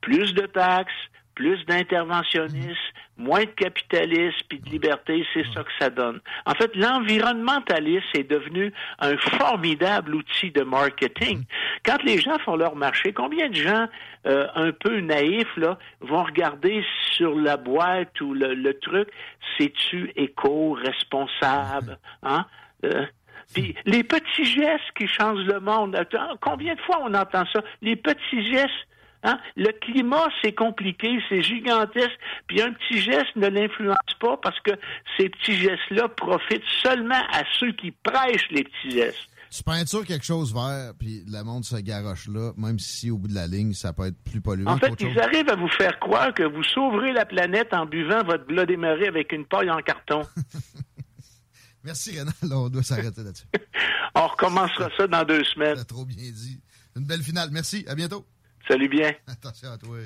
Plus 0.00 0.32
de 0.32 0.46
taxes, 0.46 0.92
plus 1.34 1.64
d'interventionnisme, 1.66 2.76
moins 3.16 3.44
de 3.44 3.50
capitalisme 3.50 4.38
puis 4.48 4.58
de 4.58 4.70
liberté, 4.70 5.26
c'est 5.32 5.44
ça 5.54 5.62
que 5.62 5.70
ça 5.78 5.90
donne. 5.90 6.20
En 6.46 6.54
fait, 6.54 6.74
l'environnementalisme 6.74 8.08
est 8.14 8.28
devenu 8.28 8.72
un 8.98 9.16
formidable 9.16 10.14
outil 10.14 10.50
de 10.50 10.62
marketing. 10.62 11.44
Quand 11.84 12.02
les 12.02 12.18
gens 12.18 12.38
font 12.44 12.56
leur 12.56 12.76
marché, 12.76 13.12
combien 13.12 13.48
de 13.48 13.54
gens 13.54 13.86
euh, 14.26 14.46
un 14.54 14.72
peu 14.72 15.00
naïfs 15.00 15.56
là 15.56 15.78
vont 16.00 16.24
regarder 16.24 16.84
sur 17.12 17.34
la 17.34 17.56
boîte 17.56 18.20
ou 18.20 18.34
le, 18.34 18.54
le 18.54 18.78
truc, 18.78 19.08
c'est-tu 19.58 20.12
éco-responsable, 20.16 21.98
hein? 22.22 22.46
Euh, 22.84 23.06
puis 23.52 23.74
les 23.84 24.02
petits 24.02 24.44
gestes 24.44 24.90
qui 24.96 25.06
changent 25.06 25.44
le 25.44 25.60
monde. 25.60 25.96
Combien 26.40 26.74
de 26.74 26.80
fois 26.80 27.00
on 27.02 27.14
entend 27.14 27.44
ça? 27.52 27.62
Les 27.82 27.96
petits 27.96 28.50
gestes. 28.50 28.88
Hein? 29.24 29.38
Le 29.56 29.72
climat, 29.72 30.28
c'est 30.42 30.52
compliqué, 30.52 31.18
c'est 31.28 31.42
gigantesque. 31.42 32.18
Puis 32.46 32.60
un 32.62 32.72
petit 32.72 33.00
geste 33.00 33.34
ne 33.36 33.48
l'influence 33.48 33.96
pas 34.20 34.36
parce 34.36 34.60
que 34.60 34.72
ces 35.16 35.30
petits 35.30 35.56
gestes-là 35.56 36.08
profitent 36.08 36.62
seulement 36.82 37.22
à 37.32 37.42
ceux 37.58 37.72
qui 37.72 37.90
prêchent 37.90 38.48
les 38.50 38.64
petits 38.64 38.90
gestes. 38.90 39.28
Tu 39.50 39.62
peintures 39.62 40.04
quelque 40.04 40.24
chose 40.24 40.52
vert, 40.52 40.92
puis 40.98 41.22
le 41.26 41.42
monde 41.44 41.64
se 41.64 41.76
garoche 41.76 42.26
là, 42.28 42.52
même 42.56 42.78
si 42.80 43.10
au 43.10 43.18
bout 43.18 43.28
de 43.28 43.34
la 43.34 43.46
ligne, 43.46 43.72
ça 43.72 43.92
peut 43.92 44.06
être 44.06 44.20
plus 44.24 44.40
polluant 44.40 44.72
En 44.72 44.78
fait, 44.78 44.88
chose. 44.88 45.08
ils 45.14 45.20
arrivent 45.20 45.48
à 45.48 45.54
vous 45.54 45.68
faire 45.68 45.98
croire 46.00 46.34
que 46.34 46.42
vous 46.42 46.64
sauverez 46.64 47.12
la 47.12 47.24
planète 47.24 47.72
en 47.72 47.86
buvant 47.86 48.24
votre 48.24 48.44
Blood 48.46 48.68
éméré 48.70 49.06
avec 49.06 49.32
une 49.32 49.46
paille 49.46 49.70
en 49.70 49.78
carton. 49.78 50.22
Merci, 51.84 52.18
Rénal. 52.18 52.34
On 52.50 52.68
doit 52.68 52.82
s'arrêter 52.82 53.22
là-dessus. 53.22 53.46
On 54.16 54.26
recommencera 54.26 54.88
ça 54.96 55.06
dans 55.06 55.22
deux 55.24 55.44
semaines. 55.44 55.76
T'as 55.76 55.84
trop 55.84 56.04
bien 56.04 56.16
dit. 56.16 56.60
Une 56.96 57.04
belle 57.04 57.22
finale. 57.22 57.50
Merci. 57.52 57.84
À 57.88 57.94
bientôt. 57.94 58.24
Salut 58.68 58.88
bien. 58.88 59.12
Attention 59.26 59.72
à 59.72 59.78
toi. 59.78 59.96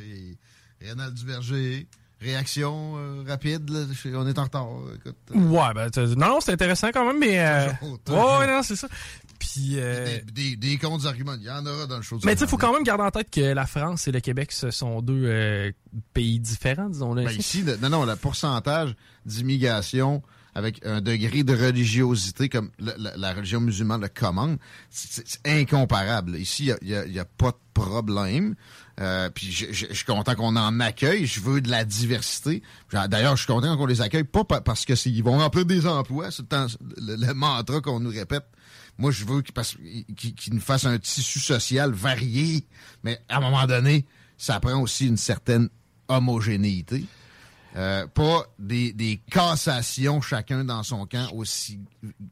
Rénal 0.81 1.13
Duverger. 1.15 1.87
Réaction 2.21 2.95
euh, 2.97 3.23
rapide. 3.29 3.71
là? 3.71 3.85
On 4.17 4.27
est 4.27 4.39
en 4.41 4.43
retard. 4.43 4.67
Écoute. 4.97 5.15
Ouais, 5.33 5.73
ben, 5.73 5.89
t'as- 5.89 6.07
non, 6.17 6.29
non, 6.29 6.41
c'est 6.41 6.51
intéressant 6.51 6.89
quand 6.93 7.07
même, 7.07 7.21
mais. 7.21 7.39
Euh... 7.39 7.69
Ouais, 8.09 8.39
ouais, 8.41 8.47
non, 8.49 8.61
c'est 8.65 8.75
ça. 8.75 8.89
Puis. 9.39 9.75
euh, 9.77 10.19
Des, 10.33 10.57
des 10.57 10.79
contre-arguments. 10.79 11.35
Il 11.39 11.45
y 11.47 11.51
en 11.51 11.65
aura 11.65 11.87
dans 11.87 11.97
le 11.99 12.03
show. 12.03 12.19
Mais 12.25 12.33
tu 12.35 12.41
sais, 12.41 12.47
ce 12.47 12.51
faut 12.51 12.57
quand 12.57 12.73
même 12.73 12.83
garder 12.83 13.05
en 13.05 13.13
tête 13.13 13.31
que 13.31 13.41
la 13.41 13.67
France 13.67 14.09
et 14.09 14.13
le 14.13 14.19
Québec, 14.19 14.51
ce 14.51 14.73
sont 14.73 15.01
deux 15.01 15.27
euh, 15.27 15.71
pays 16.13 16.41
différents, 16.41 16.89
disons-le. 16.89 17.23
Ben, 17.25 17.31
ici, 17.39 17.63
le- 17.63 17.77
non, 17.77 17.89
non, 17.89 18.05
le 18.05 18.17
pourcentage 18.17 18.97
d'immigration 19.25 20.21
avec 20.59 20.85
un 20.85 21.01
degré 21.01 21.45
de 21.45 21.55
religiosité 21.55 22.49
comme 22.49 22.73
la, 22.81 23.33
religion 23.33 23.61
musulmane 23.61 24.01
le 24.01 24.09
commande, 24.09 24.59
c'est 24.91 25.39
incomparable. 25.47 26.37
Ici, 26.37 26.73
il 26.83 26.89
n'y 27.11 27.19
a, 27.19 27.23
a 27.23 27.25
pas 27.25 27.53
de 27.53 27.57
problème. 27.75 28.57
Euh, 29.01 29.31
puis 29.31 29.53
je, 29.53 29.87
suis 29.93 30.05
content 30.05 30.35
qu'on 30.35 30.57
en 30.57 30.81
accueille. 30.81 31.27
Je 31.27 31.39
veux 31.39 31.61
de 31.61 31.71
la 31.71 31.85
diversité. 31.85 32.65
D'ailleurs, 32.91 33.37
je 33.37 33.45
suis 33.45 33.53
content 33.53 33.77
qu'on 33.77 33.87
les 33.87 34.01
accueille, 34.01 34.25
pas 34.25 34.43
pa- 34.43 34.61
parce 34.61 34.85
que 34.85 34.95
ils 35.09 35.23
vont 35.23 35.39
remplir 35.39 35.65
des 35.65 35.87
emplois. 35.87 36.33
C'est 36.33 36.53
le, 36.97 37.33
mantra 37.35 37.81
qu'on 37.81 38.01
nous 38.01 38.11
répète. 38.11 38.47
Moi, 38.99 39.13
je 39.13 39.25
veux 39.25 39.43
qu'ils 39.43 40.55
nous 40.55 40.61
fassent 40.61 40.87
un 40.87 40.99
tissu 40.99 41.39
social 41.39 41.93
varié. 41.93 42.67
Mais 43.05 43.21
à 43.29 43.37
un 43.37 43.41
moment 43.41 43.65
donné, 43.67 44.07
ça 44.37 44.59
prend 44.59 44.81
aussi 44.81 45.07
une 45.07 45.17
certaine 45.17 45.69
homogénéité. 46.09 47.05
Euh, 47.79 48.07
pas 48.09 48.45
des, 48.59 48.93
des 48.93 49.21
cassations 49.31 50.21
chacun 50.21 50.65
dans 50.65 50.83
son 50.83 51.07
camp 51.07 51.29
aussi 51.33 51.79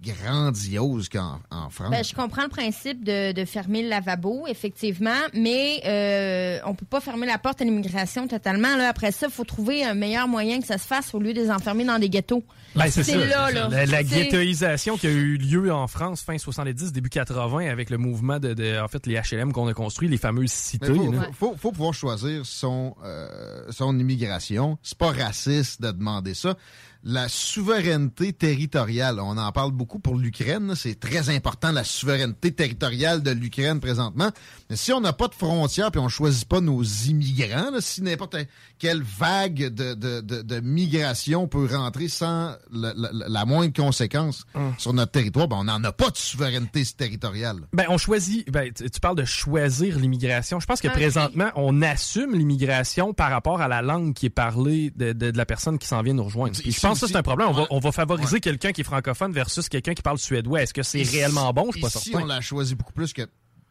grandioses 0.03 1.09
qu'en 1.09 1.39
en 1.51 1.71
France. 1.71 1.91
Ben, 1.91 2.05
je 2.05 2.15
comprends 2.15 2.43
le 2.43 2.49
principe 2.49 3.05
de, 3.05 3.33
de 3.33 3.45
fermer 3.45 3.83
le 3.83 3.89
lavabo, 3.89 4.47
effectivement, 4.49 5.11
mais 5.35 5.81
euh, 5.87 6.59
on 6.67 6.75
peut 6.75 6.87
pas 6.87 7.01
fermer 7.01 7.27
la 7.27 7.39
porte 7.39 7.61
à 7.61 7.65
l'immigration 7.65 8.27
totalement. 8.29 8.77
Là. 8.77 8.89
Après 8.89 9.13
ça, 9.13 9.27
il 9.29 9.33
faut 9.33 9.45
trouver 9.45 9.85
un 9.85 9.95
meilleur 9.95 10.27
moyen 10.29 10.61
que 10.61 10.67
ça 10.67 10.79
se 10.79 10.87
fasse 10.87 11.15
au 11.15 11.21
lieu 11.21 11.33
de 11.33 11.41
les 11.41 11.51
enfermer 11.51 11.85
dans 11.85 11.99
des 11.99 12.09
ghettos. 12.09 12.43
Ben, 12.75 12.91
c'est 12.91 13.05
ça. 13.05 13.17
là, 13.17 13.51
là. 13.51 13.69
La, 13.71 13.87
la 13.87 14.03
ghettoisation 14.03 14.97
qui 14.97 15.07
a 15.07 15.11
eu 15.11 15.37
lieu 15.39 15.73
en 15.73 15.87
France 15.87 16.23
fin 16.23 16.37
70, 16.37 16.93
début 16.93 17.09
80 17.09 17.71
avec 17.71 17.89
le 17.91 17.99
mouvement 17.99 18.39
de, 18.39 18.53
de- 18.53 18.79
en 18.83 18.89
fait, 18.89 19.07
les 19.07 19.15
HLM 19.15 19.53
qu'on 19.53 19.67
a 19.69 19.75
construit, 19.75 20.09
les 20.09 20.19
fameuses 20.19 20.51
cités. 20.53 20.87
Faut, 20.93 21.13
faut- 21.33 21.57
faut 21.57 21.73
pouvoir 21.73 21.95
choisir 21.95 22.45
son, 22.45 22.95
euh, 23.05 23.63
son 23.71 23.99
immigration. 23.99 24.77
C'est 24.83 24.99
pas 24.99 25.13
raciste 25.13 25.36
de 25.81 25.91
demander 25.93 26.35
ça. 26.35 26.57
La 27.05 27.29
souveraineté 27.29 28.33
territoriale, 28.33 29.21
on 29.21 29.37
en 29.39 29.53
parle 29.53 29.71
beaucoup 29.71 29.99
pour 29.99 30.17
l'Ukraine. 30.17 30.75
C'est 30.75 30.99
très 30.99 31.31
important, 31.31 31.71
la 31.73 31.85
souveraineté 31.85 32.53
territoriale 32.53 33.23
de 33.23 33.31
l'Ukraine 33.31 33.81
présentement. 33.81 34.31
Mais 34.71 34.77
si 34.77 34.93
on 34.93 35.01
n'a 35.01 35.13
pas 35.13 35.29
de 35.29 35.35
frontières 35.35 35.91
puis 35.93 36.01
on 36.01 36.09
choisit 36.09 36.49
pas 36.49 36.61
nos 36.61 36.83
immigrants, 36.83 37.71
là, 37.71 37.81
si 37.81 38.03
n'importe 38.03 38.37
quelle 38.79 39.03
vague 39.03 39.73
de, 39.73 39.95
de, 39.95 40.21
de, 40.21 40.43
de 40.43 40.61
migration 40.61 41.47
peut 41.49 41.67
rentrer 41.71 42.09
sans 42.09 42.57
la, 42.73 42.93
la- 42.97 43.11
la 43.29 43.45
moindre 43.45 43.73
conséquence 43.73 44.45
Hum. 44.55 44.75
sur 44.79 44.93
notre 44.93 45.13
territoire, 45.13 45.49
ben 45.49 45.57
on 45.59 45.65
n'en 45.65 45.83
a 45.85 45.93
pas 45.93 46.11
de 46.11 46.17
souveraineté 46.17 46.85
territoriale. 46.85 47.61
Ben, 47.73 47.85
on 47.89 47.99
choisit. 47.99 48.51
Ben, 48.51 48.73
tu 48.73 48.89
tu 48.91 49.01
parles 49.01 49.17
de 49.17 49.25
choisir 49.25 49.99
l'immigration. 49.99 50.59
Je 50.61 50.67
pense 50.67 50.81
que 50.81 50.89
Ok. 50.89 50.95
présentement, 50.95 51.51
on 51.57 51.83
assume 51.83 52.35
l'immigration 52.35 53.13
par 53.15 53.31
rapport 53.31 53.61
à 53.61 53.69
la 53.69 53.83
langue 53.83 54.15
qui 54.15 54.27
est 54.27 54.31
parlée 54.31 54.91
de, 54.97 55.13
de- 55.13 55.31
de 55.31 55.37
la 55.39 55.47
personne 55.47 55.79
qui 55.79 55.87
s'en 55.87 56.03
vient 56.03 56.15
nous 56.15 56.25
rejoindre. 56.25 56.55
Puis 56.59 56.73
je 56.87 56.91
pense 56.91 57.01
que 57.01 57.07
c'est 57.07 57.17
un 57.17 57.23
problème. 57.23 57.49
On 57.49 57.53
va, 57.53 57.67
on 57.71 57.79
va 57.79 57.93
favoriser 57.93 58.41
quelqu'un 58.41 58.73
qui 58.73 58.81
est 58.81 58.85
francophone 58.85 59.33
versus 59.33 59.69
quelqu'un 59.69 59.95
qui 59.95 60.03
parle 60.03 60.19
suédois. 60.19 60.63
Est-ce 60.63 60.75
que 60.75 60.83
c'est 60.83 61.01
Ici- 61.01 61.17
réellement 61.17 61.53
bon? 61.53 61.67
Je 61.69 61.73
suis 61.73 61.81
pas 61.83 61.89
ici, 61.89 62.11
certain? 62.11 62.25
on 62.25 62.27
l'a 62.27 62.41
choisi 62.41 62.75
beaucoup 62.75 62.93
plus 62.93 63.13
que 63.13 63.23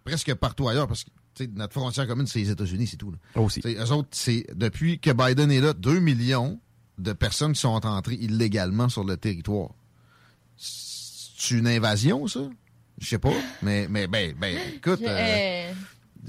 presque 0.04 0.34
partout 0.36 0.68
ailleurs 0.70 0.88
parce 0.88 1.04
que 1.04 1.10
notre 1.54 1.74
frontière 1.74 2.08
commune, 2.08 2.28
c'est 2.28 2.40
les 2.40 2.52
États-Unis, 2.52 2.88
c'est 2.88 2.98
tout. 2.98 3.12
Là. 3.12 3.18
Aussi. 3.42 3.62
Eux 3.66 3.92
autres, 3.92 4.10
c'est 4.12 4.46
depuis 4.54 5.00
que 5.00 5.12
Biden 5.12 5.52
est 5.52 5.62
là, 5.62 5.74
2 5.74 6.00
millions 6.00 6.60
de 6.98 7.12
personnes 7.12 7.54
qui 7.54 7.60
sont 7.62 7.86
entrées 7.86 8.16
illégalement 8.16 8.88
sur 8.88 9.04
le 9.04 9.18
territoire. 9.18 9.72
C'est 10.58 11.52
une 11.56 11.68
invasion, 11.68 12.28
ça? 12.28 12.42
Je 12.98 13.08
sais 13.08 13.20
pas. 13.20 13.34
Mais, 13.62 13.88
mais 13.90 14.08
ben, 14.08 14.34
ben, 14.40 14.58
écoute, 14.76 15.00
Je- 15.02 15.06
euh, 15.06 15.10
euh, 15.10 15.74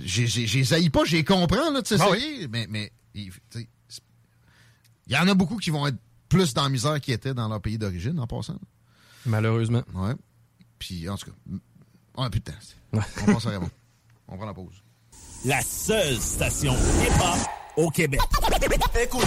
j'ai 0.01 0.27
j'ai- 0.27 0.91
pas, 0.91 1.05
j'ai 1.05 1.23
comprends, 1.23 1.71
là, 1.71 1.83
tu 1.83 1.97
sais, 1.97 2.03
Ah 2.05 2.09
mais, 2.51 2.67
mais 2.69 2.93
il 3.15 3.31
y 5.09 5.17
en 5.17 5.29
a 5.29 5.35
beaucoup 5.35 5.57
qui 5.59 5.71
vont 5.71 5.87
être 5.87 5.97
plus 6.29 6.55
dans 6.55 6.65
la 6.65 6.69
misère 6.69 7.01
qu'ils 7.01 7.15
étaient 7.15 7.35
dans 7.35 7.49
leur 7.49 7.61
pays 7.61 7.79
d'origine, 7.79 8.19
en 8.19 8.27
passant. 8.27 8.59
Malheureusement. 9.25 9.83
Ouais. 9.95 10.15
Puis, 10.79 11.09
en 11.09 11.17
tout 11.17 11.27
cas, 11.27 11.37
on 12.15 12.23
a 12.25 12.31
plus 12.31 12.41
de 12.41 12.45
temps. 12.45 12.53
On 12.93 13.33
passe 13.33 13.47
à 13.47 13.51
Raymond. 13.51 13.71
On 14.29 14.37
prend 14.37 14.47
la 14.47 14.55
pause. 14.55 14.83
La 15.45 15.61
seule 15.61 16.17
station 16.19 16.73
hip-hop 16.75 17.39
au 17.77 17.91
Québec. 17.91 18.21
Écoute. 19.01 19.27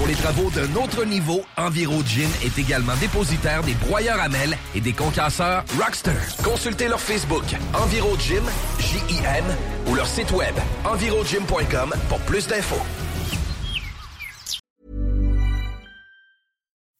Pour 0.00 0.08
les 0.08 0.14
travaux 0.14 0.48
d'un 0.48 0.82
autre 0.82 1.04
niveau, 1.04 1.42
Enviro 1.58 2.02
Gin 2.02 2.30
est 2.42 2.58
également 2.58 2.96
dépositaire 3.02 3.62
des 3.62 3.74
broyeurs 3.74 4.18
à 4.18 4.30
mêles 4.30 4.56
et 4.74 4.80
des 4.80 4.94
concasseurs 4.94 5.62
Rockster. 5.78 6.16
Consultez 6.42 6.88
leur 6.88 6.98
Facebook 6.98 7.44
Enviro 7.74 8.16
Gym, 8.16 8.42
J-I-M, 8.78 9.44
ou 9.88 9.94
leur 9.94 10.06
site 10.06 10.32
web 10.32 10.54
envirogym.com 10.86 11.92
pour 12.08 12.18
plus 12.20 12.46
d'infos. 12.46 12.80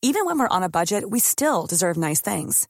Even 0.03 0.27
when 0.27 0.39
we're 0.39 0.49
on 0.51 0.63
a 0.63 0.69
budget, 0.69 1.11
we 1.11 1.21
still 1.21 1.67
deserve 1.67 1.97
nice 1.97 2.21
things. 2.21 2.69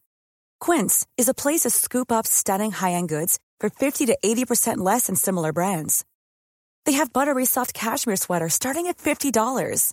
Quince 0.61 1.07
is 1.19 1.29
a 1.29 1.35
place 1.35 1.63
to 1.63 1.71
scoop 1.71 2.13
up 2.13 2.29
stunning 2.29 2.71
high-end 2.71 3.09
goods 3.09 3.41
for 3.59 3.69
50 3.69 4.07
to 4.07 4.17
80% 4.25 4.77
less 4.79 5.07
than 5.07 5.17
similar 5.17 5.53
brands. 5.53 6.05
They 6.87 6.93
have 6.93 7.13
buttery 7.13 7.47
soft 7.47 7.75
cashmere 7.75 8.17
sweaters 8.17 8.55
starting 8.55 8.87
at 8.87 8.99
$50, 8.99 9.93